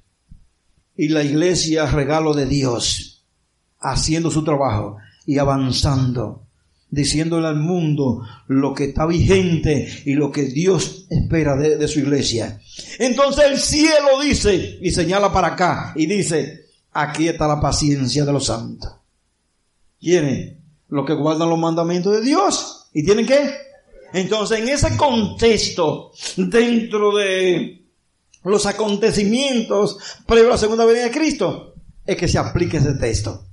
Y 0.98 1.08
la 1.08 1.24
iglesia, 1.24 1.86
regalo 1.86 2.34
de 2.34 2.46
Dios, 2.46 3.26
haciendo 3.80 4.30
su 4.30 4.44
trabajo 4.44 4.98
y 5.26 5.38
avanzando, 5.38 6.45
diciéndole 6.96 7.46
al 7.46 7.58
mundo 7.58 8.22
lo 8.48 8.74
que 8.74 8.86
está 8.86 9.06
vigente 9.06 9.86
y 10.06 10.14
lo 10.14 10.32
que 10.32 10.44
Dios 10.44 11.06
espera 11.10 11.58
de, 11.58 11.88
su 11.90 12.00
iglesia. 12.00 12.62
Entonces 13.00 13.46
el 13.52 13.60
cielo 13.60 14.22
dice 14.24 14.80
y 14.82 14.92
señala 14.92 15.32
para 15.32 15.50
acá 15.50 15.92
y 15.98 16.06
dice, 16.06 16.68
aquí 16.94 17.28
está 17.28 17.50
la 17.50 17.60
paciencia 17.60 18.24
de 18.24 18.32
los 18.32 18.46
santos. 18.46 18.94
¿Quiénes? 20.00 20.54
Los 20.88 21.06
que 21.06 21.14
guardan 21.14 21.50
los 21.50 21.60
mandamientos 21.60 22.16
de 22.16 22.22
Dios. 22.22 22.88
¿Y 22.94 23.04
tienen 23.04 23.26
qué? 23.26 23.52
Entonces, 24.14 24.60
en 24.60 24.70
ese 24.70 24.96
contexto, 24.96 26.14
dentro 26.38 27.14
de 27.18 27.86
los 28.46 28.66
acontecimientos 28.66 29.98
previo 30.26 30.48
a 30.48 30.52
la 30.52 30.58
segunda 30.58 30.86
venida 30.86 31.04
de 31.04 31.12
Cristo, 31.12 31.74
es 32.06 32.16
que 32.16 32.30
se 32.30 32.38
aplique 32.38 32.78
ese 32.78 32.94
texto. 32.94 33.44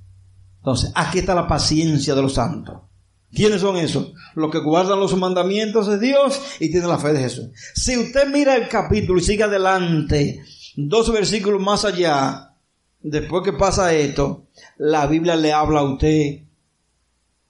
Entonces, 0.59 0.93
aquí 0.95 1.19
está 1.19 1.35
la 1.35 1.47
paciencia 1.47 2.15
de 2.15 2.21
los 2.21 2.35
santos. 2.35 2.92
¿Quiénes 3.33 3.61
son 3.61 3.77
esos? 3.77 4.13
Los 4.35 4.51
que 4.51 4.59
guardan 4.59 4.99
los 4.99 5.15
mandamientos 5.17 5.87
de 5.87 5.99
Dios 5.99 6.39
y 6.59 6.69
tienen 6.69 6.89
la 6.89 6.99
fe 6.99 7.13
de 7.13 7.19
Jesús. 7.19 7.49
Si 7.73 7.97
usted 7.97 8.27
mira 8.27 8.55
el 8.55 8.67
capítulo 8.67 9.19
y 9.19 9.23
sigue 9.23 9.43
adelante, 9.43 10.43
dos 10.75 11.11
versículos 11.11 11.61
más 11.61 11.83
allá, 11.85 12.53
después 13.01 13.43
que 13.43 13.53
pasa 13.53 13.93
esto, 13.93 14.45
la 14.77 15.07
Biblia 15.07 15.35
le 15.35 15.51
habla 15.51 15.79
a 15.79 15.93
usted 15.93 16.41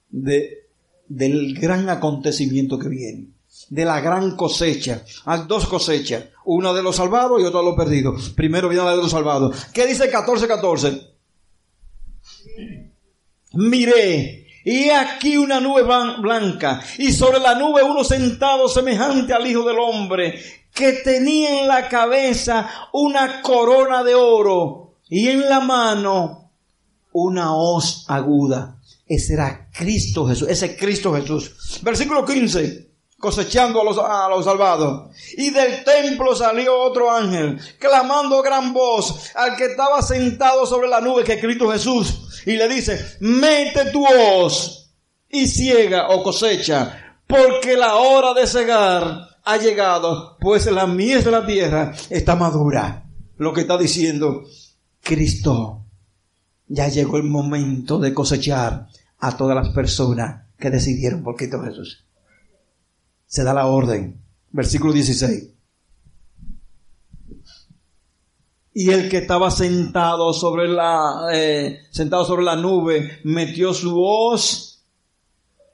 de, 0.09 0.67
del 1.07 1.53
gran 1.59 1.89
acontecimiento 1.89 2.79
que 2.79 2.89
viene, 2.89 3.27
de 3.69 3.85
la 3.85 3.99
gran 3.99 4.35
cosecha. 4.37 5.03
Hay 5.25 5.41
dos 5.47 5.67
cosechas, 5.67 6.25
una 6.45 6.71
de 6.73 6.83
los 6.83 6.95
salvados 6.95 7.41
y 7.41 7.45
otra 7.45 7.59
de 7.59 7.65
los 7.65 7.75
perdidos. 7.75 8.29
Primero 8.29 8.69
viene 8.69 8.85
la 8.85 8.91
de 8.91 8.97
los 8.97 9.11
salvados. 9.11 9.67
¿Qué 9.73 9.85
dice 9.85 10.09
14, 10.09 10.47
14? 10.47 11.13
Miré, 13.55 14.42
y 14.63 14.89
aquí 14.89 15.37
una 15.37 15.59
nube 15.59 15.83
blanca, 16.19 16.81
y 16.97 17.11
sobre 17.11 17.39
la 17.39 17.55
nube 17.55 17.83
uno 17.83 18.03
sentado 18.03 18.67
semejante 18.67 19.33
al 19.33 19.45
Hijo 19.45 19.63
del 19.63 19.79
Hombre, 19.79 20.41
que 20.73 20.93
tenía 20.93 21.61
en 21.61 21.67
la 21.67 21.87
cabeza 21.87 22.69
una 22.93 23.41
corona 23.41 24.03
de 24.03 24.15
oro 24.15 24.95
y 25.09 25.27
en 25.27 25.47
la 25.47 25.59
mano 25.59 26.51
una 27.11 27.55
hoz 27.55 28.05
aguda. 28.07 28.77
Ese 29.07 29.33
era 29.33 29.69
Cristo 29.71 30.25
Jesús, 30.25 30.47
ese 30.49 30.75
Cristo 30.75 31.13
Jesús. 31.13 31.79
Versículo 31.83 32.25
15, 32.25 32.92
cosechando 33.23 33.79
a 33.79 34.29
los, 34.29 34.43
salvados. 34.43 35.15
Y 35.37 35.49
del 35.51 35.85
templo 35.85 36.35
salió 36.35 36.77
otro 36.77 37.09
ángel, 37.09 37.57
clamando 37.79 38.41
gran 38.41 38.73
voz 38.73 39.31
al 39.33 39.55
que 39.55 39.67
estaba 39.67 40.01
sentado 40.01 40.65
sobre 40.65 40.89
la 40.89 40.99
nube, 40.99 41.23
que 41.23 41.35
es 41.35 41.41
Cristo 41.41 41.71
Jesús. 41.71 42.43
Y 42.45 42.57
le 42.57 42.67
dice, 42.67 43.15
mete 43.21 43.91
tu 43.91 44.05
hoz 44.05 44.91
y 45.29 45.47
ciega 45.47 46.09
o 46.09 46.21
cosecha, 46.21 47.17
porque 47.25 47.77
la 47.77 47.95
hora 47.95 48.33
de 48.33 48.45
cegar 48.45 49.29
ha 49.45 49.55
llegado, 49.55 50.35
pues 50.41 50.65
la 50.65 50.85
mies 50.85 51.23
de 51.23 51.31
la 51.31 51.45
tierra 51.45 51.93
está 52.09 52.35
madura. 52.35 53.05
Lo 53.37 53.53
que 53.53 53.61
está 53.61 53.77
diciendo 53.77 54.43
Cristo, 55.01 55.85
ya 56.67 56.89
llegó 56.89 57.15
el 57.15 57.23
momento 57.23 57.99
de 57.99 58.13
cosechar 58.13 58.89
a 59.19 59.37
todas 59.37 59.55
las 59.55 59.69
personas 59.69 60.43
que 60.59 60.69
decidieron 60.69 61.23
por 61.23 61.37
Cristo 61.37 61.63
Jesús. 61.63 62.03
Se 63.33 63.43
da 63.43 63.51
la 63.51 63.65
orden. 63.65 64.23
Versículo 64.51 64.93
16. 64.93 65.49
Y 68.75 68.91
el 68.91 69.09
que 69.09 69.17
estaba 69.17 69.49
sentado 69.49 70.33
sobre 70.33 70.67
la, 70.67 71.29
eh, 71.33 71.79
sentado 71.89 72.25
sobre 72.25 72.43
la 72.43 72.55
nube, 72.55 73.21
metió 73.23 73.73
su 73.73 73.95
voz 73.95 74.83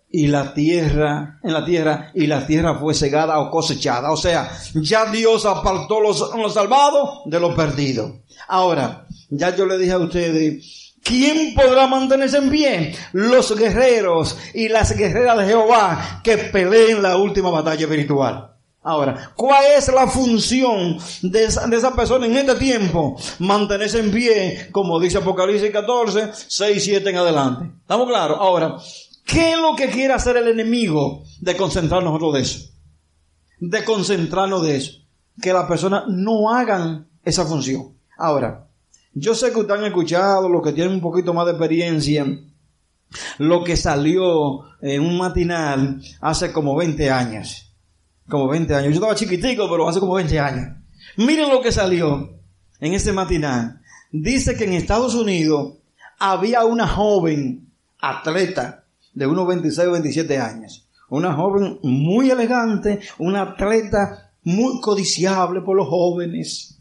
y 0.09 0.27
la 0.27 0.53
tierra, 0.53 1.41
en 1.43 1.51
la 1.51 1.65
tierra, 1.65 2.11
y 2.13 2.27
la 2.27 2.47
tierra 2.47 2.79
fue 2.79 2.93
cegada 2.93 3.37
o 3.39 3.51
cosechada. 3.51 4.09
O 4.13 4.17
sea, 4.17 4.49
ya 4.75 5.11
Dios 5.11 5.45
apartó 5.45 5.99
los, 5.99 6.33
los 6.37 6.53
salvados 6.53 7.23
de 7.25 7.41
los 7.41 7.55
perdidos. 7.55 8.21
Ahora, 8.47 9.05
ya 9.29 9.53
yo 9.53 9.65
le 9.65 9.77
dije 9.77 9.91
a 9.91 9.97
ustedes, 9.97 10.88
¿quién 11.03 11.53
podrá 11.55 11.87
mantenerse 11.87 12.37
en 12.37 12.49
pie? 12.49 12.95
Los 13.13 13.57
guerreros 13.57 14.37
y 14.53 14.69
las 14.69 14.95
guerreras 14.95 15.37
de 15.37 15.45
Jehová 15.45 16.21
que 16.23 16.37
peleen 16.37 17.01
la 17.01 17.17
última 17.17 17.49
batalla 17.49 17.81
espiritual. 17.81 18.49
Ahora, 18.81 19.33
¿cuál 19.35 19.63
es 19.77 19.91
la 19.93 20.07
función 20.07 20.97
de 21.21 21.43
esa, 21.43 21.67
de 21.67 21.79
persona 21.91 22.25
en 22.25 22.37
este 22.37 22.55
tiempo? 22.55 23.17
Mantenerse 23.39 23.99
en 23.99 24.11
pie, 24.11 24.69
como 24.71 24.99
dice 24.99 25.17
Apocalipsis 25.17 25.69
14, 25.69 26.31
6 26.47 26.77
y 26.77 26.79
7 26.79 27.09
en 27.09 27.17
adelante. 27.17 27.71
¿Estamos 27.81 28.07
claros? 28.07 28.37
Ahora, 28.39 28.77
¿qué 29.25 29.51
es 29.51 29.59
lo 29.59 29.75
que 29.75 29.89
quiere 29.89 30.13
hacer 30.13 30.37
el 30.37 30.47
enemigo 30.47 31.23
de 31.41 31.57
concentrarnos 31.57 32.13
nosotros 32.13 32.33
de 32.35 32.41
eso? 32.41 32.69
De 33.59 33.83
concentrarnos 33.83 34.63
de 34.63 34.77
eso. 34.77 34.93
Que 35.41 35.51
las 35.51 35.65
personas 35.65 36.05
no 36.07 36.49
hagan 36.49 37.09
esa 37.25 37.45
función. 37.45 37.97
Ahora, 38.17 38.68
yo 39.13 39.33
sé 39.33 39.51
que 39.51 39.59
ustedes 39.59 39.79
han 39.79 39.85
escuchado, 39.85 40.49
los 40.49 40.61
que 40.61 40.73
tienen 40.73 40.93
un 40.93 41.01
poquito 41.01 41.33
más 41.33 41.45
de 41.45 41.51
experiencia, 41.51 42.25
lo 43.39 43.63
que 43.63 43.75
salió 43.75 44.61
en 44.81 45.01
un 45.01 45.17
matinal 45.17 46.01
hace 46.21 46.51
como 46.51 46.75
20 46.75 47.09
años. 47.09 47.73
Como 48.29 48.47
20 48.47 48.75
años. 48.75 48.89
Yo 48.89 48.95
estaba 48.95 49.15
chiquitico, 49.15 49.67
pero 49.69 49.89
hace 49.89 49.99
como 49.99 50.13
20 50.13 50.39
años. 50.39 50.77
Miren 51.17 51.49
lo 51.49 51.61
que 51.61 51.71
salió 51.71 52.29
en 52.79 52.93
ese 52.93 53.11
matinal. 53.11 53.81
Dice 54.11 54.55
que 54.55 54.65
en 54.65 54.73
Estados 54.73 55.15
Unidos 55.15 55.73
había 56.19 56.63
una 56.65 56.87
joven 56.87 57.67
atleta 57.99 58.83
de 59.13 59.25
unos 59.25 59.47
26 59.47 59.87
o 59.87 59.91
27 59.93 60.37
años. 60.37 60.87
Una 61.09 61.33
joven 61.33 61.79
muy 61.81 62.29
elegante, 62.29 62.99
una 63.17 63.41
atleta 63.41 64.31
muy 64.43 64.79
codiciable 64.79 65.61
por 65.61 65.75
los 65.75 65.87
jóvenes 65.87 66.78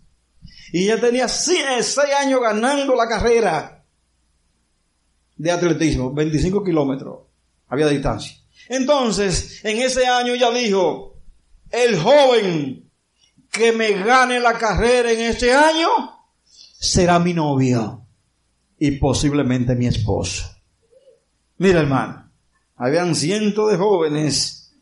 y 0.73 0.85
ella 0.85 1.01
tenía 1.01 1.29
seis 1.29 1.99
años 2.21 2.41
ganando 2.41 2.95
la 2.95 3.09
carrera 3.09 3.85
de 5.37 5.51
atletismo, 5.51 6.13
25 6.13 6.65
kilómetros 6.65 7.21
había 7.69 7.89
distancia. 7.89 8.37
Entonces, 8.69 9.65
en 9.65 9.79
ese 9.79 10.07
año 10.07 10.35
ella 10.35 10.51
dijo, 10.51 11.17
el 11.71 11.99
joven 11.99 12.91
que 13.51 13.73
me 13.73 13.93
gane 13.93 14.41
la 14.41 14.55
carrera 14.55 15.13
en 15.13 15.21
este 15.21 15.53
año 15.53 15.89
será 16.45 17.19
mi 17.19 17.35
novio 17.35 18.07
y 18.79 18.93
posiblemente 18.93 19.75
mi 19.75 19.87
esposo. 19.87 20.45
Mira 21.59 21.81
hermano, 21.81 22.31
habían 22.77 23.15
cientos 23.15 23.71
de 23.71 23.77
jóvenes 23.77 24.73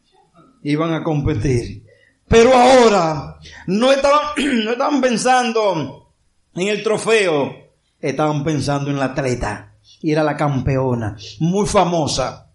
iban 0.62 0.92
a 0.92 1.02
competir 1.02 1.85
pero 2.28 2.54
ahora 2.54 3.38
no 3.66 3.92
estaban, 3.92 4.20
no 4.64 4.72
estaban 4.72 5.00
pensando 5.00 6.12
en 6.54 6.68
el 6.68 6.82
trofeo, 6.82 7.54
estaban 8.00 8.44
pensando 8.44 8.90
en 8.90 8.98
la 8.98 9.06
atleta. 9.06 9.74
Y 10.02 10.12
era 10.12 10.24
la 10.24 10.36
campeona, 10.36 11.16
muy 11.40 11.66
famosa. 11.66 12.50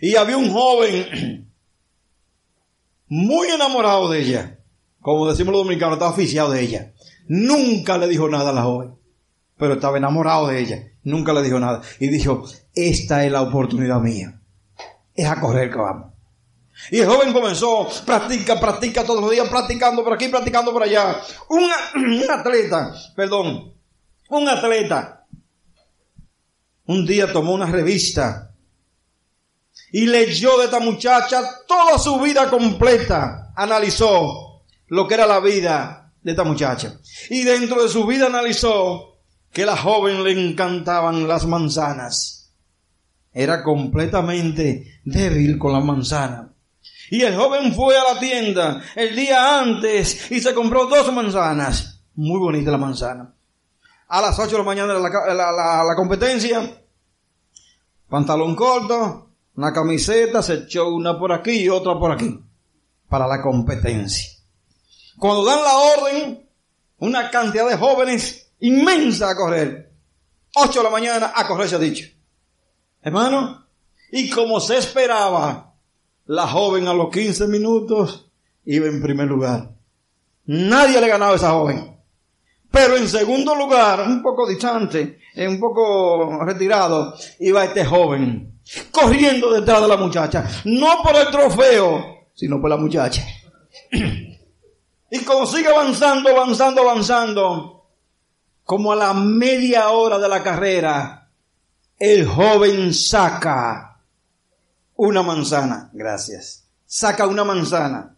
Y 0.00 0.16
había 0.16 0.36
un 0.36 0.52
joven 0.52 1.50
muy 3.08 3.48
enamorado 3.48 4.10
de 4.10 4.20
ella. 4.20 4.58
Como 5.00 5.28
decimos 5.28 5.52
los 5.52 5.64
dominicanos, 5.64 5.94
estaba 5.94 6.12
oficiado 6.12 6.50
de 6.50 6.60
ella. 6.60 6.92
Nunca 7.26 7.98
le 7.98 8.08
dijo 8.08 8.28
nada 8.28 8.50
a 8.50 8.54
la 8.54 8.62
joven. 8.62 8.94
Pero 9.56 9.74
estaba 9.74 9.98
enamorado 9.98 10.48
de 10.48 10.60
ella. 10.60 10.88
Nunca 11.02 11.32
le 11.32 11.42
dijo 11.42 11.58
nada. 11.58 11.82
Y 12.00 12.08
dijo, 12.08 12.44
esta 12.74 13.24
es 13.24 13.32
la 13.32 13.42
oportunidad 13.42 14.00
mía. 14.00 14.40
Es 15.14 15.26
a 15.26 15.40
correr 15.40 15.70
que 15.70 15.78
vamos. 15.78 16.13
Y 16.90 17.00
el 17.00 17.06
joven 17.06 17.32
comenzó, 17.32 17.88
practica, 18.04 18.58
practica 18.58 19.04
todos 19.04 19.20
los 19.20 19.30
días, 19.30 19.48
practicando 19.48 20.02
por 20.02 20.12
aquí, 20.12 20.28
practicando 20.28 20.72
por 20.72 20.82
allá. 20.82 21.20
Un, 21.48 21.70
un 21.94 22.30
atleta, 22.30 22.94
perdón, 23.14 23.74
un 24.28 24.48
atleta, 24.48 25.26
un 26.86 27.06
día 27.06 27.32
tomó 27.32 27.52
una 27.54 27.66
revista 27.66 28.50
y 29.92 30.06
leyó 30.06 30.58
de 30.58 30.64
esta 30.64 30.80
muchacha 30.80 31.42
toda 31.66 31.98
su 31.98 32.18
vida 32.20 32.50
completa, 32.50 33.52
analizó 33.56 34.64
lo 34.88 35.06
que 35.06 35.14
era 35.14 35.26
la 35.26 35.40
vida 35.40 36.12
de 36.20 36.32
esta 36.32 36.44
muchacha. 36.44 36.98
Y 37.30 37.44
dentro 37.44 37.82
de 37.82 37.88
su 37.88 38.06
vida 38.06 38.26
analizó 38.26 39.20
que 39.52 39.62
a 39.62 39.66
la 39.66 39.76
joven 39.76 40.24
le 40.24 40.32
encantaban 40.32 41.28
las 41.28 41.46
manzanas. 41.46 42.52
Era 43.32 43.62
completamente 43.62 45.00
débil 45.04 45.58
con 45.58 45.72
las 45.72 45.84
manzanas. 45.84 46.53
Y 47.10 47.22
el 47.22 47.36
joven 47.36 47.74
fue 47.74 47.96
a 47.96 48.14
la 48.14 48.20
tienda 48.20 48.82
el 48.94 49.14
día 49.14 49.60
antes 49.60 50.30
y 50.30 50.40
se 50.40 50.54
compró 50.54 50.86
dos 50.86 51.12
manzanas. 51.12 52.02
Muy 52.14 52.38
bonita 52.38 52.70
la 52.70 52.78
manzana. 52.78 53.34
a 54.08 54.20
las 54.20 54.38
8 54.38 54.50
de 54.50 54.58
la 54.58 54.64
mañana 54.64 54.94
la, 54.94 55.84
la 55.84 55.96
competencia, 55.96 56.82
pantalón 58.08 58.54
corto, 58.54 59.30
una 59.56 59.72
camiseta, 59.72 60.42
se 60.42 60.54
echó 60.54 60.88
una 60.88 61.18
por 61.18 61.32
aquí 61.32 61.62
y 61.62 61.68
otra 61.68 61.98
por 61.98 62.12
aquí, 62.12 62.40
para 63.08 63.26
la 63.26 63.42
competencia. 63.42 64.30
Cuando 65.18 65.44
dan 65.44 65.62
la 65.62 65.76
orden, 65.76 66.48
una 66.98 67.30
cantidad 67.30 67.68
de 67.68 67.76
jóvenes 67.76 68.52
inmensa 68.60 69.30
a 69.30 69.36
correr. 69.36 69.92
8 70.56 70.78
de 70.78 70.84
la 70.84 70.90
mañana 70.90 71.32
a 71.34 71.46
correr 71.46 71.68
se 71.68 71.76
ha 71.76 71.78
dicho. 71.78 72.06
Hermano, 73.02 73.66
y 74.10 74.30
como 74.30 74.60
se 74.60 74.78
esperaba, 74.78 75.63
la 76.26 76.46
joven 76.46 76.88
a 76.88 76.94
los 76.94 77.10
15 77.10 77.46
minutos 77.48 78.30
iba 78.64 78.86
en 78.86 79.02
primer 79.02 79.28
lugar. 79.28 79.70
Nadie 80.46 81.00
le 81.00 81.08
ganaba 81.08 81.32
a 81.32 81.36
esa 81.36 81.50
joven. 81.52 81.94
Pero 82.70 82.96
en 82.96 83.08
segundo 83.08 83.54
lugar, 83.54 84.00
un 84.00 84.22
poco 84.22 84.48
distante, 84.48 85.20
un 85.36 85.60
poco 85.60 86.44
retirado, 86.44 87.14
iba 87.38 87.64
este 87.64 87.84
joven, 87.84 88.60
corriendo 88.90 89.52
detrás 89.52 89.80
de 89.80 89.88
la 89.88 89.96
muchacha. 89.96 90.44
No 90.64 91.02
por 91.02 91.14
el 91.14 91.28
trofeo, 91.28 92.28
sino 92.34 92.60
por 92.60 92.70
la 92.70 92.76
muchacha. 92.76 93.24
Y 95.10 95.18
como 95.20 95.46
sigue 95.46 95.68
avanzando, 95.68 96.30
avanzando, 96.30 96.80
avanzando, 96.82 97.86
como 98.64 98.92
a 98.92 98.96
la 98.96 99.14
media 99.14 99.90
hora 99.90 100.18
de 100.18 100.28
la 100.28 100.42
carrera, 100.42 101.30
el 101.96 102.26
joven 102.26 102.92
saca 102.92 103.93
una 104.96 105.22
manzana. 105.22 105.90
Gracias. 105.92 106.64
Saca 106.86 107.26
una 107.26 107.44
manzana. 107.44 108.16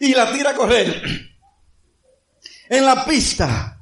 Y 0.00 0.14
la 0.14 0.32
tira 0.32 0.50
a 0.50 0.54
correr 0.54 1.02
en 2.68 2.84
la 2.84 3.04
pista. 3.04 3.78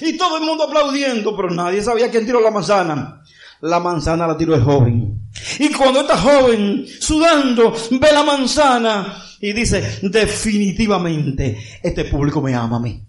Y 0.00 0.16
todo 0.16 0.38
el 0.38 0.44
mundo 0.44 0.64
aplaudiendo, 0.64 1.36
pero 1.36 1.50
nadie 1.50 1.82
sabía 1.82 2.10
quién 2.10 2.24
tiró 2.24 2.40
la 2.40 2.50
manzana. 2.50 3.22
La 3.60 3.80
manzana 3.80 4.26
la 4.26 4.36
tiró 4.36 4.54
el 4.54 4.62
joven. 4.62 5.30
Y 5.58 5.70
cuando 5.72 6.00
esta 6.00 6.16
joven, 6.16 6.86
sudando, 7.00 7.74
ve 7.90 8.12
la 8.12 8.22
manzana 8.22 9.22
y 9.40 9.52
dice, 9.52 9.98
definitivamente, 10.02 11.58
este 11.82 12.04
público 12.04 12.40
me 12.40 12.54
ama 12.54 12.76
a 12.76 12.80
mí. 12.80 13.04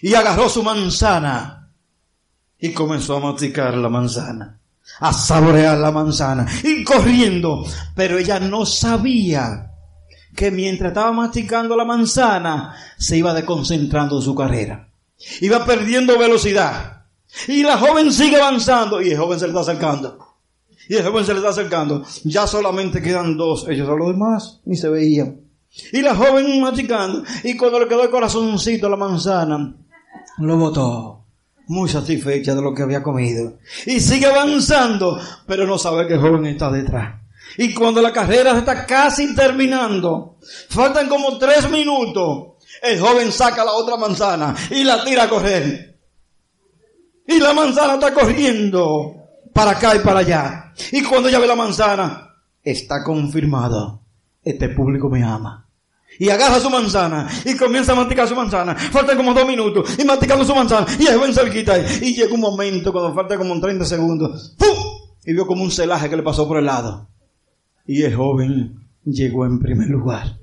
Y 0.00 0.14
agarró 0.14 0.48
su 0.48 0.62
manzana 0.62 1.61
y 2.62 2.72
comenzó 2.72 3.16
a 3.16 3.20
masticar 3.20 3.76
la 3.76 3.88
manzana, 3.88 4.60
a 5.00 5.12
saborear 5.12 5.76
la 5.78 5.90
manzana 5.90 6.46
y 6.62 6.84
corriendo. 6.84 7.64
Pero 7.96 8.16
ella 8.18 8.38
no 8.38 8.64
sabía 8.64 9.72
que 10.36 10.52
mientras 10.52 10.92
estaba 10.92 11.10
masticando 11.10 11.76
la 11.76 11.84
manzana, 11.84 12.76
se 12.96 13.16
iba 13.16 13.34
desconcentrando 13.34 14.22
su 14.22 14.36
carrera. 14.36 14.88
Iba 15.40 15.66
perdiendo 15.66 16.16
velocidad. 16.16 17.02
Y 17.48 17.64
la 17.64 17.78
joven 17.78 18.12
sigue 18.12 18.40
avanzando 18.40 19.02
y 19.02 19.10
el 19.10 19.18
joven 19.18 19.40
se 19.40 19.46
le 19.46 19.50
está 19.50 19.62
acercando. 19.62 20.18
Y 20.88 20.94
el 20.94 21.04
joven 21.04 21.24
se 21.24 21.32
le 21.32 21.40
está 21.40 21.50
acercando. 21.50 22.04
Ya 22.22 22.46
solamente 22.46 23.02
quedan 23.02 23.36
dos. 23.36 23.66
Ellos 23.68 23.88
a 23.88 23.94
los 23.94 24.06
demás 24.06 24.60
ni 24.64 24.76
se 24.76 24.88
veían. 24.88 25.40
Y 25.92 26.00
la 26.00 26.14
joven 26.14 26.60
masticando. 26.60 27.24
Y 27.42 27.56
cuando 27.56 27.80
le 27.80 27.88
quedó 27.88 28.04
el 28.04 28.10
corazoncito 28.10 28.86
a 28.86 28.90
la 28.90 28.96
manzana, 28.96 29.74
lo 30.38 30.56
botó. 30.58 31.21
Muy 31.68 31.88
satisfecha 31.88 32.54
de 32.54 32.62
lo 32.62 32.74
que 32.74 32.82
había 32.82 33.02
comido. 33.02 33.58
Y 33.86 34.00
sigue 34.00 34.26
avanzando, 34.26 35.18
pero 35.46 35.66
no 35.66 35.78
sabe 35.78 36.06
que 36.06 36.14
el 36.14 36.20
joven 36.20 36.46
está 36.46 36.70
detrás. 36.70 37.20
Y 37.58 37.74
cuando 37.74 38.00
la 38.00 38.12
carrera 38.12 38.58
está 38.58 38.86
casi 38.86 39.34
terminando, 39.34 40.38
faltan 40.68 41.08
como 41.08 41.38
tres 41.38 41.70
minutos, 41.70 42.52
el 42.82 42.98
joven 42.98 43.30
saca 43.30 43.64
la 43.64 43.72
otra 43.72 43.96
manzana 43.96 44.54
y 44.70 44.84
la 44.84 45.04
tira 45.04 45.24
a 45.24 45.28
correr. 45.28 45.98
Y 47.26 47.38
la 47.38 47.52
manzana 47.52 47.94
está 47.94 48.12
corriendo 48.12 49.14
para 49.52 49.72
acá 49.72 49.94
y 49.94 50.00
para 50.00 50.20
allá. 50.20 50.72
Y 50.90 51.02
cuando 51.02 51.28
ella 51.28 51.38
ve 51.38 51.46
la 51.46 51.56
manzana, 51.56 52.34
está 52.62 53.04
confirmado. 53.04 54.00
Este 54.42 54.68
público 54.68 55.08
me 55.08 55.22
ama. 55.22 55.68
Y 56.18 56.28
agarra 56.28 56.60
su 56.60 56.70
manzana 56.70 57.28
y 57.44 57.56
comienza 57.56 57.92
a 57.92 57.96
masticar 57.96 58.28
su 58.28 58.36
manzana. 58.36 58.74
Faltan 58.74 59.16
como 59.16 59.34
dos 59.34 59.46
minutos 59.46 59.96
y 59.98 60.04
masticando 60.04 60.44
su 60.44 60.54
manzana. 60.54 60.86
Y 60.98 61.06
es 61.06 61.18
buen 61.18 61.32
cerquita. 61.32 61.78
Y 61.78 62.14
llega 62.14 62.34
un 62.34 62.40
momento 62.40 62.92
cuando 62.92 63.14
falta 63.14 63.36
como 63.36 63.58
30 63.58 63.84
segundos. 63.84 64.54
¡Pum! 64.58 64.68
Y 65.24 65.32
vio 65.32 65.46
como 65.46 65.62
un 65.62 65.70
celaje 65.70 66.10
que 66.10 66.16
le 66.16 66.22
pasó 66.22 66.46
por 66.46 66.58
el 66.58 66.66
lado. 66.66 67.08
Y 67.86 68.02
el 68.02 68.14
joven 68.14 68.88
llegó 69.04 69.46
en 69.46 69.58
primer 69.58 69.88
lugar. 69.88 70.38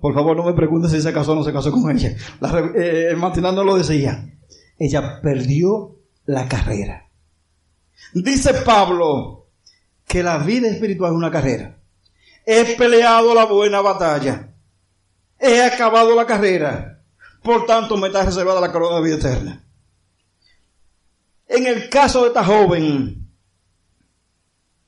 Por 0.00 0.12
favor, 0.12 0.36
no 0.36 0.44
me 0.44 0.52
preguntes 0.52 0.92
si 0.92 1.00
se 1.00 1.12
casó 1.12 1.32
o 1.32 1.34
no 1.34 1.44
se 1.44 1.52
casó 1.52 1.72
con 1.72 1.90
ella. 1.90 2.14
La, 2.40 2.72
eh, 2.76 3.08
el 3.10 3.18
no 3.18 3.64
lo 3.64 3.76
decía. 3.76 4.30
Ella 4.78 5.20
perdió 5.22 5.96
la 6.26 6.46
carrera. 6.48 7.08
Dice 8.12 8.52
Pablo 8.64 9.46
que 10.06 10.22
la 10.22 10.38
vida 10.38 10.68
espiritual 10.68 11.12
es 11.12 11.16
una 11.16 11.30
carrera. 11.30 11.73
He 12.46 12.76
peleado 12.76 13.34
la 13.34 13.44
buena 13.44 13.80
batalla. 13.80 14.54
He 15.38 15.62
acabado 15.62 16.14
la 16.14 16.26
carrera. 16.26 17.02
Por 17.42 17.66
tanto, 17.66 17.96
me 17.96 18.08
está 18.08 18.24
reservada 18.24 18.60
la 18.60 18.72
corona 18.72 18.96
de 18.96 19.02
vida 19.02 19.16
eterna. 19.16 19.64
En 21.46 21.66
el 21.66 21.88
caso 21.88 22.22
de 22.22 22.28
esta 22.28 22.44
joven, 22.44 23.28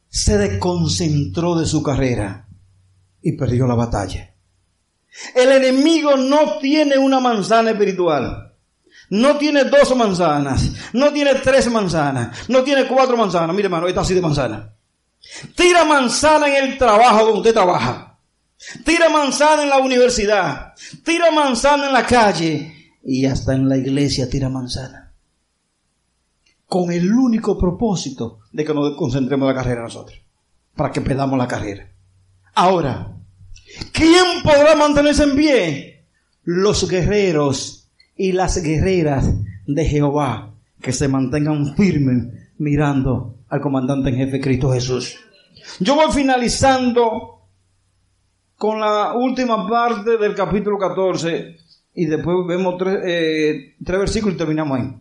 se 0.09 0.39
desconcentró 0.39 1.59
de 1.59 1.67
su 1.67 1.83
carrera 1.83 2.49
y 3.21 3.33
perdió 3.33 3.67
la 3.67 3.75
batalla. 3.75 4.35
El 5.35 5.51
enemigo 5.53 6.17
no 6.17 6.59
tiene 6.59 6.99
una 6.99 7.21
manzana 7.21 7.71
espiritual. 7.71 8.55
No 9.09 9.37
tiene 9.37 9.65
dos 9.65 9.95
manzanas, 9.95 10.73
no 10.93 11.13
tiene 11.13 11.37
tres 11.37 11.71
manzanas, 11.71 12.49
no 12.49 12.65
tiene 12.65 12.87
cuatro 12.87 13.17
manzanas. 13.17 13.55
Mire, 13.55 13.67
hermano, 13.67 13.87
está 13.87 14.01
así 14.01 14.15
de 14.15 14.21
manzana. 14.21 14.76
Tira 15.55 15.85
manzana 15.85 16.49
en 16.49 16.65
el 16.65 16.79
trabajo 16.79 17.25
donde 17.25 17.41
usted 17.41 17.55
trabaja. 17.55 18.19
Tira 18.85 19.09
manzana 19.09 19.63
en 19.63 19.71
la 19.71 19.79
universidad. 19.79 20.75
Tira 21.05 21.31
manzana 21.31 21.87
en 21.87 21.93
la 21.93 22.07
calle. 22.07 22.73
Y 23.05 23.27
hasta 23.27 23.55
en 23.55 23.69
la 23.69 23.77
iglesia 23.77 24.29
tira 24.29 24.49
manzana. 24.49 25.13
Con 26.67 26.91
el 26.91 27.13
único 27.13 27.59
propósito 27.59 28.41
de 28.53 28.65
que 28.65 28.75
nos 28.75 28.97
concentremos 28.97 29.49
en 29.49 29.55
la 29.55 29.63
carrera 29.63 29.83
nosotros. 29.83 30.21
Para 30.75 30.91
que 30.91 31.01
pedamos 31.01 31.39
la 31.39 31.47
carrera. 31.47 31.89
Ahora, 32.55 33.17
¿quién 33.93 34.43
podrá 34.43 34.75
mantenerse 34.75 35.25
en 35.25 35.37
pie? 35.37 36.07
Los 36.43 36.89
guerreros 36.89 37.89
y 38.17 38.33
las 38.33 38.63
guerreras 38.63 39.27
de 39.67 39.85
Jehová 39.85 40.55
que 40.81 40.93
se 40.93 41.09
mantengan 41.09 41.77
firmes 41.77 42.46
mirando 42.59 43.41
al 43.49 43.61
comandante 43.61 44.11
en 44.11 44.17
jefe 44.17 44.41
Cristo 44.41 44.73
Jesús. 44.73 45.19
Yo 45.81 45.95
voy 45.95 46.13
finalizando 46.13 47.37
con 48.57 48.81
la 48.81 49.15
última 49.15 49.69
parte 49.69 50.17
del 50.17 50.35
capítulo 50.35 50.79
14 50.79 51.57
y 51.95 52.07
después 52.07 52.37
vemos 52.47 52.77
tres, 52.79 52.99
eh, 53.05 53.77
tres 53.85 53.99
versículos 53.99 54.35
y 54.35 54.39
terminamos 54.39 54.79
ahí. 54.79 54.95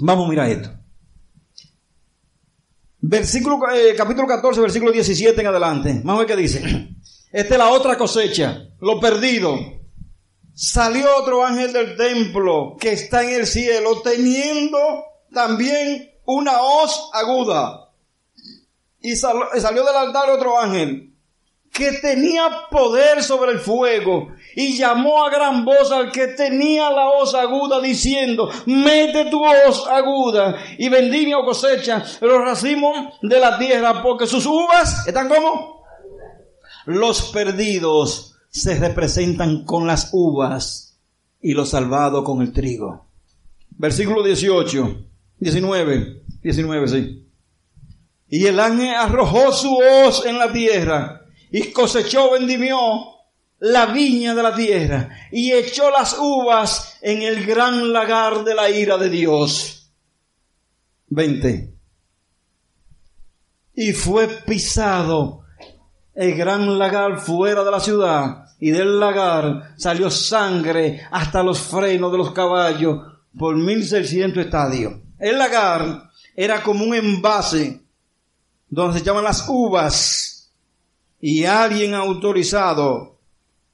Vamos 0.00 0.26
a 0.26 0.30
mirar 0.30 0.48
esto. 0.50 0.70
Versículo, 3.00 3.58
eh, 3.70 3.94
capítulo 3.96 4.26
14, 4.26 4.60
versículo 4.60 4.90
17 4.90 5.38
en 5.40 5.46
adelante. 5.46 6.00
Vamos 6.02 6.22
a 6.22 6.26
ver 6.26 6.26
qué 6.26 6.42
dice. 6.42 6.62
Esta 7.32 7.54
es 7.54 7.58
la 7.58 7.68
otra 7.68 7.98
cosecha, 7.98 8.68
lo 8.80 9.00
perdido. 9.00 9.58
Salió 10.54 11.06
otro 11.18 11.44
ángel 11.44 11.72
del 11.72 11.96
templo 11.96 12.76
que 12.78 12.92
está 12.92 13.24
en 13.24 13.40
el 13.40 13.46
cielo 13.46 14.00
teniendo 14.02 14.78
también 15.32 16.13
una 16.26 16.62
hoz 16.62 17.10
aguda. 17.12 17.90
Y 19.00 19.16
salió 19.16 19.84
del 19.84 19.96
altar 19.96 20.30
otro 20.30 20.58
ángel 20.58 21.14
que 21.74 21.90
tenía 21.92 22.68
poder 22.70 23.22
sobre 23.22 23.50
el 23.50 23.58
fuego 23.58 24.28
y 24.54 24.76
llamó 24.76 25.24
a 25.24 25.30
gran 25.30 25.64
voz 25.64 25.90
al 25.90 26.12
que 26.12 26.28
tenía 26.28 26.88
la 26.88 27.08
hoz 27.08 27.34
aguda 27.34 27.80
diciendo, 27.80 28.48
mete 28.66 29.24
tu 29.24 29.44
hoz 29.44 29.84
aguda 29.88 30.56
y 30.78 30.88
vendimia 30.88 31.36
o 31.36 31.44
cosecha 31.44 32.04
los 32.20 32.40
racimos 32.40 33.18
de 33.22 33.40
la 33.40 33.58
tierra 33.58 34.02
porque 34.04 34.28
sus 34.28 34.46
uvas 34.46 35.06
están 35.08 35.28
como 35.28 35.84
los 36.86 37.30
perdidos 37.30 38.36
se 38.50 38.78
representan 38.78 39.64
con 39.64 39.86
las 39.86 40.10
uvas 40.12 40.96
y 41.40 41.54
los 41.54 41.70
salvados 41.70 42.24
con 42.24 42.40
el 42.40 42.52
trigo. 42.52 43.06
Versículo 43.70 44.22
18, 44.22 45.06
19, 45.44 46.22
19, 46.42 46.88
sí. 46.88 47.28
Y 48.28 48.46
el 48.46 48.58
ángel 48.58 48.94
arrojó 48.94 49.52
su 49.52 49.76
hoz 49.76 50.24
en 50.24 50.38
la 50.38 50.50
tierra 50.50 51.26
y 51.50 51.70
cosechó, 51.70 52.32
vendimió 52.32 52.78
la 53.58 53.86
viña 53.86 54.34
de 54.34 54.42
la 54.42 54.54
tierra 54.54 55.10
y 55.30 55.52
echó 55.52 55.90
las 55.90 56.16
uvas 56.18 56.98
en 57.02 57.22
el 57.22 57.44
gran 57.44 57.92
lagar 57.92 58.42
de 58.42 58.54
la 58.54 58.70
ira 58.70 58.96
de 58.96 59.10
Dios. 59.10 59.90
20. 61.08 61.74
Y 63.74 63.92
fue 63.92 64.28
pisado 64.28 65.44
el 66.14 66.34
gran 66.36 66.78
lagar 66.78 67.20
fuera 67.20 67.62
de 67.62 67.70
la 67.70 67.80
ciudad 67.80 68.46
y 68.58 68.70
del 68.70 68.98
lagar 68.98 69.74
salió 69.76 70.10
sangre 70.10 71.02
hasta 71.10 71.42
los 71.42 71.60
frenos 71.60 72.10
de 72.12 72.18
los 72.18 72.32
caballos 72.32 72.98
por 73.36 73.56
1600 73.56 74.46
estadios. 74.46 75.03
El 75.18 75.38
lagar 75.38 76.10
era 76.34 76.62
como 76.62 76.84
un 76.84 76.94
envase 76.94 77.80
donde 78.68 78.94
se 78.94 79.00
echaban 79.00 79.24
las 79.24 79.46
uvas 79.48 80.52
y 81.20 81.44
alguien 81.44 81.94
autorizado 81.94 83.18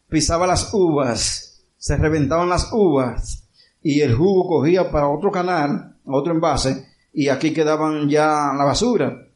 pisaba 0.09 0.47
las 0.47 0.75
uvas, 0.75 1.65
se 1.79 1.97
reventaban 1.97 2.49
las 2.49 2.71
uvas 2.73 3.49
y 3.83 4.01
el 4.01 4.15
jugo 4.15 4.47
cogía 4.47 4.91
para 4.91 5.09
otro 5.09 5.31
canal, 5.31 5.97
otro 6.05 6.33
envase 6.33 6.89
y 7.13 7.29
aquí 7.29 7.53
quedaban 7.53 8.09
ya 8.09 8.53
la 8.57 8.65
basura. 8.65 9.27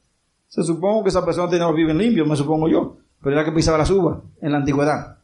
Se 0.48 0.62
supone 0.62 1.02
que 1.02 1.08
esa 1.08 1.24
persona 1.24 1.48
tenía 1.48 1.66
los 1.66 1.76
bien 1.76 1.96
limpios, 1.96 2.28
me 2.28 2.36
supongo 2.36 2.68
yo, 2.68 2.98
pero 3.22 3.34
era 3.34 3.44
que 3.44 3.52
pisaba 3.52 3.78
las 3.78 3.90
uvas 3.90 4.18
en 4.40 4.52
la 4.52 4.58
antigüedad. 4.58 5.18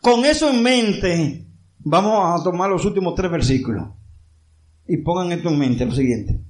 Con 0.00 0.24
eso 0.24 0.50
en 0.50 0.62
mente, 0.62 1.46
vamos 1.78 2.40
a 2.40 2.42
tomar 2.42 2.68
los 2.68 2.84
últimos 2.84 3.14
tres 3.14 3.30
versículos. 3.30 3.86
Y 4.88 4.96
pongan 4.98 5.30
esto 5.32 5.50
en 5.50 5.58
mente, 5.58 5.84
lo 5.84 5.94
siguiente. 5.94 6.40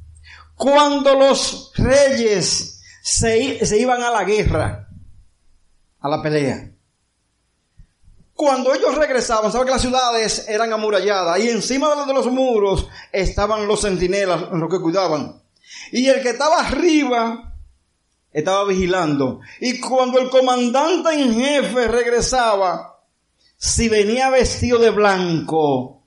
Cuando 0.54 1.14
los 1.14 1.72
reyes 1.76 2.80
se, 3.02 3.66
se 3.66 3.78
iban 3.78 4.02
a 4.02 4.10
la 4.10 4.24
guerra, 4.24 4.88
a 6.00 6.08
la 6.08 6.22
pelea, 6.22 6.70
cuando 8.38 8.72
ellos 8.72 8.94
regresaban, 8.94 9.50
saben 9.50 9.66
que 9.66 9.72
las 9.72 9.82
ciudades 9.82 10.48
eran 10.48 10.72
amuralladas 10.72 11.40
y 11.40 11.48
encima 11.48 12.06
de 12.06 12.14
los 12.14 12.28
muros 12.28 12.86
estaban 13.10 13.66
los 13.66 13.80
centinelas, 13.80 14.52
los 14.52 14.70
que 14.70 14.80
cuidaban. 14.80 15.42
Y 15.90 16.06
el 16.06 16.22
que 16.22 16.30
estaba 16.30 16.60
arriba 16.60 17.56
estaba 18.32 18.64
vigilando. 18.64 19.40
Y 19.60 19.80
cuando 19.80 20.20
el 20.20 20.30
comandante 20.30 21.20
en 21.20 21.34
jefe 21.34 21.88
regresaba, 21.88 23.00
si 23.56 23.88
venía 23.88 24.30
vestido 24.30 24.78
de 24.78 24.90
blanco, 24.90 25.97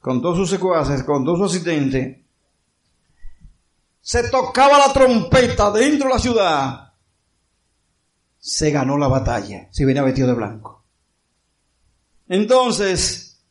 con 0.00 0.22
todos 0.22 0.36
sus 0.36 0.50
secuaces, 0.50 1.02
con 1.04 1.24
todos 1.24 1.38
sus 1.38 1.52
asistentes, 1.52 2.18
se 4.00 4.30
tocaba 4.30 4.78
la 4.78 4.92
trompeta 4.92 5.70
dentro 5.70 6.08
de 6.08 6.14
la 6.14 6.20
ciudad, 6.20 6.92
se 8.38 8.70
ganó 8.70 8.96
la 8.96 9.08
batalla, 9.08 9.68
si 9.70 9.84
venía 9.84 10.02
vestido 10.02 10.28
de 10.28 10.34
blanco. 10.34 10.82
Entonces, 12.28 13.42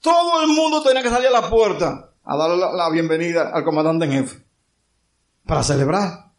todo 0.00 0.42
el 0.42 0.48
mundo 0.48 0.82
tenía 0.82 1.02
que 1.02 1.10
salir 1.10 1.28
a 1.28 1.40
la 1.40 1.48
puerta 1.48 2.12
a 2.24 2.36
darle 2.36 2.56
la, 2.58 2.72
la 2.72 2.90
bienvenida 2.90 3.50
al 3.50 3.64
comandante 3.64 4.04
en 4.04 4.12
jefe 4.12 4.44
para 5.46 5.62
celebrar. 5.62 6.32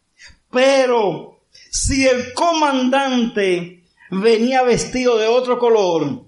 Pero 0.50 1.40
si 1.70 2.06
el 2.06 2.32
comandante 2.34 3.84
venía 4.10 4.62
vestido 4.62 5.18
de 5.18 5.26
otro 5.26 5.58
color, 5.58 6.24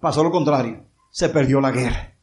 pasó 0.00 0.24
lo 0.24 0.30
contrario, 0.30 0.84
se 1.10 1.28
perdió 1.28 1.60
la 1.60 1.70
guerra. 1.70 2.13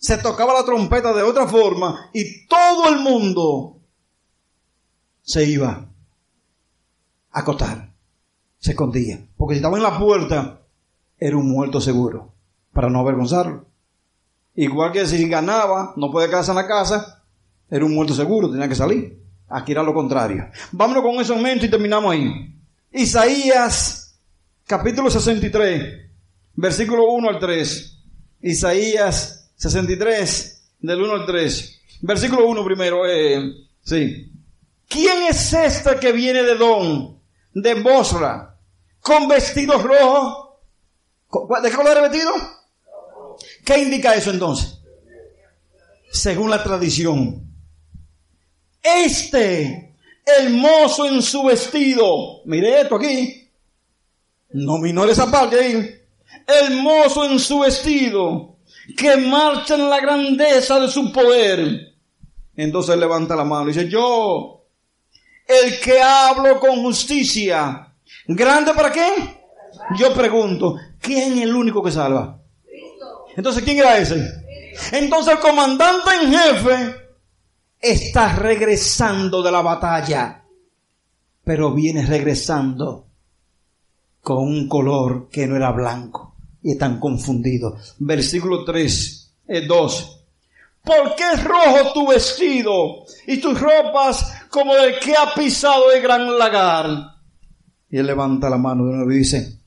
Se 0.00 0.16
tocaba 0.16 0.54
la 0.54 0.64
trompeta 0.64 1.12
de 1.12 1.22
otra 1.22 1.46
forma 1.46 2.08
y 2.14 2.46
todo 2.46 2.88
el 2.88 3.00
mundo 3.00 3.76
se 5.20 5.44
iba 5.44 5.86
a 7.30 7.38
acotar, 7.38 7.92
se 8.58 8.70
escondía, 8.70 9.20
porque 9.36 9.54
si 9.54 9.58
estaba 9.58 9.76
en 9.76 9.82
la 9.82 9.98
puerta 9.98 10.62
era 11.18 11.36
un 11.36 11.50
muerto 11.50 11.82
seguro, 11.82 12.32
para 12.72 12.88
no 12.88 13.00
avergonzarlo. 13.00 13.66
Igual 14.54 14.90
que 14.90 15.06
si 15.06 15.28
ganaba, 15.28 15.92
no 15.96 16.10
puede 16.10 16.30
quedarse 16.30 16.50
en 16.50 16.56
la 16.56 16.66
casa, 16.66 17.22
era 17.68 17.84
un 17.84 17.94
muerto 17.94 18.14
seguro, 18.14 18.50
tenía 18.50 18.68
que 18.68 18.74
salir. 18.74 19.22
Aquí 19.50 19.72
era 19.72 19.82
lo 19.82 19.92
contrario. 19.92 20.48
Vámonos 20.72 21.02
con 21.02 21.20
eso 21.20 21.34
en 21.34 21.42
mente 21.42 21.66
y 21.66 21.70
terminamos 21.70 22.10
ahí. 22.10 22.56
Isaías 22.90 24.18
capítulo 24.66 25.10
63, 25.10 26.10
versículo 26.54 27.04
1 27.12 27.28
al 27.28 27.38
3. 27.38 27.98
Isaías 28.40 29.39
63, 29.60 30.62
del 30.80 31.02
1 31.02 31.12
al 31.12 31.26
3. 31.26 31.80
Versículo 32.00 32.46
1 32.46 32.64
primero, 32.64 33.06
eh, 33.06 33.52
sí. 33.82 34.32
¿Quién 34.88 35.24
es 35.24 35.52
este 35.52 35.96
que 35.96 36.12
viene 36.12 36.42
de 36.42 36.54
Don, 36.54 37.20
de 37.52 37.74
Bosra, 37.74 38.56
con 39.00 39.28
vestidos 39.28 39.82
rojos? 39.82 40.48
¿De 41.62 41.70
qué 41.70 41.76
color 41.76 41.98
es 41.98 42.02
vestido? 42.10 42.32
¿Qué 43.64 43.78
indica 43.78 44.14
eso 44.14 44.30
entonces? 44.30 44.78
Según 46.10 46.48
la 46.48 46.64
tradición. 46.64 47.46
Este 48.82 49.94
hermoso 50.24 51.06
en 51.06 51.20
su 51.20 51.44
vestido. 51.44 52.40
Mire 52.46 52.80
esto 52.80 52.96
aquí. 52.96 53.50
No 54.52 54.78
minore 54.78 55.12
esa 55.12 55.30
parte 55.30 55.60
ahí. 55.60 56.02
Hermoso 56.46 57.26
en 57.26 57.38
su 57.38 57.60
vestido. 57.60 58.56
Que 58.96 59.16
marcha 59.16 59.74
en 59.74 59.88
la 59.88 60.00
grandeza 60.00 60.80
de 60.80 60.88
su 60.88 61.12
poder. 61.12 61.94
Entonces 62.56 62.96
levanta 62.96 63.36
la 63.36 63.44
mano 63.44 63.64
y 63.64 63.72
dice, 63.72 63.88
yo, 63.88 64.64
el 65.46 65.80
que 65.80 66.00
hablo 66.00 66.58
con 66.60 66.82
justicia. 66.82 67.92
¿Grande 68.26 68.74
para 68.74 68.92
qué? 68.92 69.40
Yo 69.96 70.12
pregunto, 70.12 70.76
¿quién 71.00 71.38
es 71.38 71.44
el 71.44 71.54
único 71.54 71.82
que 71.82 71.90
salva? 71.90 72.38
Entonces, 73.36 73.62
¿quién 73.62 73.78
era 73.78 73.98
ese? 73.98 74.22
Entonces 74.92 75.34
el 75.34 75.40
comandante 75.40 76.10
en 76.22 76.32
jefe 76.32 76.96
está 77.78 78.34
regresando 78.36 79.42
de 79.42 79.52
la 79.52 79.62
batalla, 79.62 80.44
pero 81.44 81.72
viene 81.72 82.04
regresando 82.04 83.06
con 84.20 84.38
un 84.38 84.68
color 84.68 85.28
que 85.30 85.46
no 85.46 85.56
era 85.56 85.70
blanco 85.70 86.29
y 86.62 86.72
están 86.72 86.98
confundidos. 87.00 87.94
Versículo 87.98 88.64
3, 88.64 89.32
2. 89.66 90.16
¿Por 90.84 91.14
qué 91.14 91.24
es 91.34 91.44
rojo 91.44 91.92
tu 91.92 92.08
vestido 92.08 93.04
y 93.26 93.38
tus 93.38 93.60
ropas 93.60 94.46
como 94.50 94.74
el 94.76 94.98
que 94.98 95.14
ha 95.14 95.34
pisado 95.34 95.92
el 95.92 96.02
gran 96.02 96.38
lagar? 96.38 96.86
Y 97.90 97.98
él 97.98 98.06
levanta 98.06 98.48
la 98.48 98.56
mano 98.56 98.86
de 98.86 98.94
nuevo 98.94 99.12
y 99.12 99.18
dice, 99.18 99.58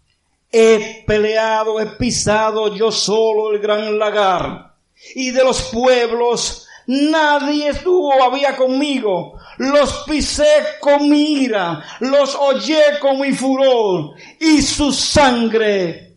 he 0.51 1.03
peleado, 1.05 1.79
he 1.79 1.85
pisado 1.85 2.75
yo 2.75 2.91
solo 2.91 3.53
el 3.53 3.59
gran 3.59 3.99
lagar 3.99 4.73
y 5.15 5.31
de 5.31 5.43
los 5.43 5.61
pueblos 5.63 6.67
Nadie 6.87 7.69
estuvo 7.69 8.11
había 8.21 8.55
conmigo. 8.55 9.39
Los 9.57 10.03
pisé 10.05 10.43
con 10.79 11.09
mi 11.09 11.43
ira, 11.43 11.81
los 12.01 12.35
hollé 12.35 12.99
con 12.99 13.21
mi 13.21 13.31
furor, 13.31 14.15
y 14.39 14.61
su 14.61 14.91
sangre 14.91 16.12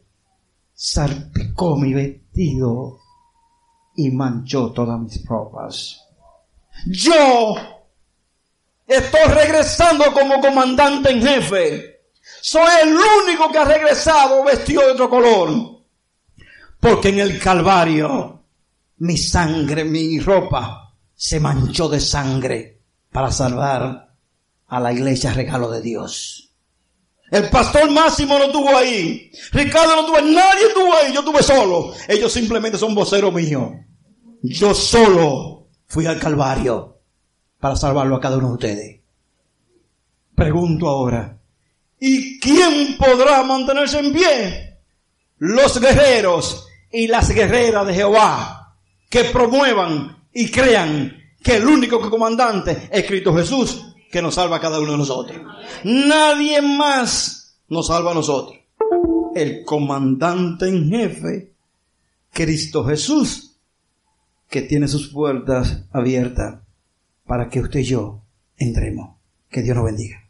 salpicó 0.77 1.77
mi 1.77 1.95
vestido 1.95 3.01
y 3.97 4.11
manchó 4.11 4.73
todas 4.73 5.01
mis 5.01 5.25
ropas. 5.25 6.03
Yo 6.85 7.57
estoy 8.87 9.33
regresando 9.33 10.13
como 10.13 10.39
comandante 10.39 11.11
en 11.11 11.23
jefe. 11.23 12.01
Soy 12.43 12.69
el 12.83 12.95
único 12.95 13.51
que 13.51 13.59
ha 13.59 13.65
regresado 13.65 14.45
vestido 14.45 14.83
de 14.83 14.93
otro 14.93 15.09
color. 15.09 15.81
Porque 16.79 17.09
en 17.09 17.21
el 17.21 17.41
Calvario 17.41 18.45
mi 18.99 19.17
sangre, 19.17 19.85
mi 19.85 20.21
ropa 20.21 20.95
se 21.15 21.41
manchó 21.41 21.89
de 21.89 22.01
sangre 22.01 22.83
para 23.11 23.33
salvar 23.33 24.15
a 24.67 24.81
la 24.81 24.93
iglesia 24.93 25.33
regalo 25.33 25.71
de 25.71 25.81
Dios. 25.81 26.46
El 27.31 27.49
pastor 27.49 27.91
Máximo 27.91 28.39
no 28.39 28.45
estuvo 28.45 28.77
ahí. 28.77 29.31
Ricardo 29.53 29.97
no 29.97 30.01
estuvo 30.01 30.17
ahí. 30.17 30.35
Nadie 30.35 30.67
estuvo 30.69 30.95
ahí. 30.95 31.13
Yo 31.13 31.21
estuve 31.21 31.43
solo. 31.43 31.93
Ellos 32.09 32.33
simplemente 32.33 32.79
son 32.79 32.95
voceros 32.95 33.33
míos. 33.33 33.73
Yo 34.43 34.75
solo 34.75 35.69
fui 35.87 36.07
al 36.07 36.21
Calvario 36.21 37.01
para 37.59 37.77
salvarlo 37.77 38.17
a 38.17 38.21
cada 38.21 38.37
uno 38.37 38.49
de 38.49 38.55
ustedes. 38.55 39.01
Pregunto 40.35 40.89
ahora. 40.89 41.39
¿Y 41.99 42.39
quién 42.39 42.97
podrá 42.99 43.43
mantenerse 43.43 43.99
en 43.99 44.13
pie? 44.13 44.79
Los 45.39 45.81
guerreros 45.81 46.67
y 46.93 47.09
las 47.09 47.31
guerreras 47.31 47.87
de 47.87 47.95
Jehová 47.95 48.77
que 49.09 49.25
promuevan 49.25 50.25
y 50.33 50.51
crean 50.51 51.17
que 51.43 51.57
el 51.57 51.67
único 51.67 52.11
comandante 52.11 52.89
es 52.91 53.07
Cristo 53.07 53.35
Jesús 53.35 53.96
que 54.11 54.23
nos 54.23 54.35
salva 54.35 54.57
a 54.57 54.61
cada 54.61 54.81
uno 54.81 54.93
de 54.93 54.99
nosotros. 54.99 55.41
Nadie 55.85 56.63
más 56.63 57.59
nos 57.69 57.89
salva 57.89 58.13
a 58.13 58.15
nosotros. 58.15 58.59
El 59.35 59.65
comandante 59.65 60.69
en 60.69 60.89
jefe, 60.89 61.53
Cristo 62.33 62.85
Jesús, 62.85 63.57
que 64.49 64.63
tiene 64.63 64.89
sus 64.89 65.09
puertas 65.09 65.85
abiertas 65.93 66.61
para 67.27 67.49
que 67.49 67.61
usted 67.61 67.81
y 67.81 67.85
yo 67.85 68.23
entremos. 68.57 69.17
Que 69.51 69.63
Dios 69.63 69.77
nos 69.77 69.85
bendiga. 69.85 70.26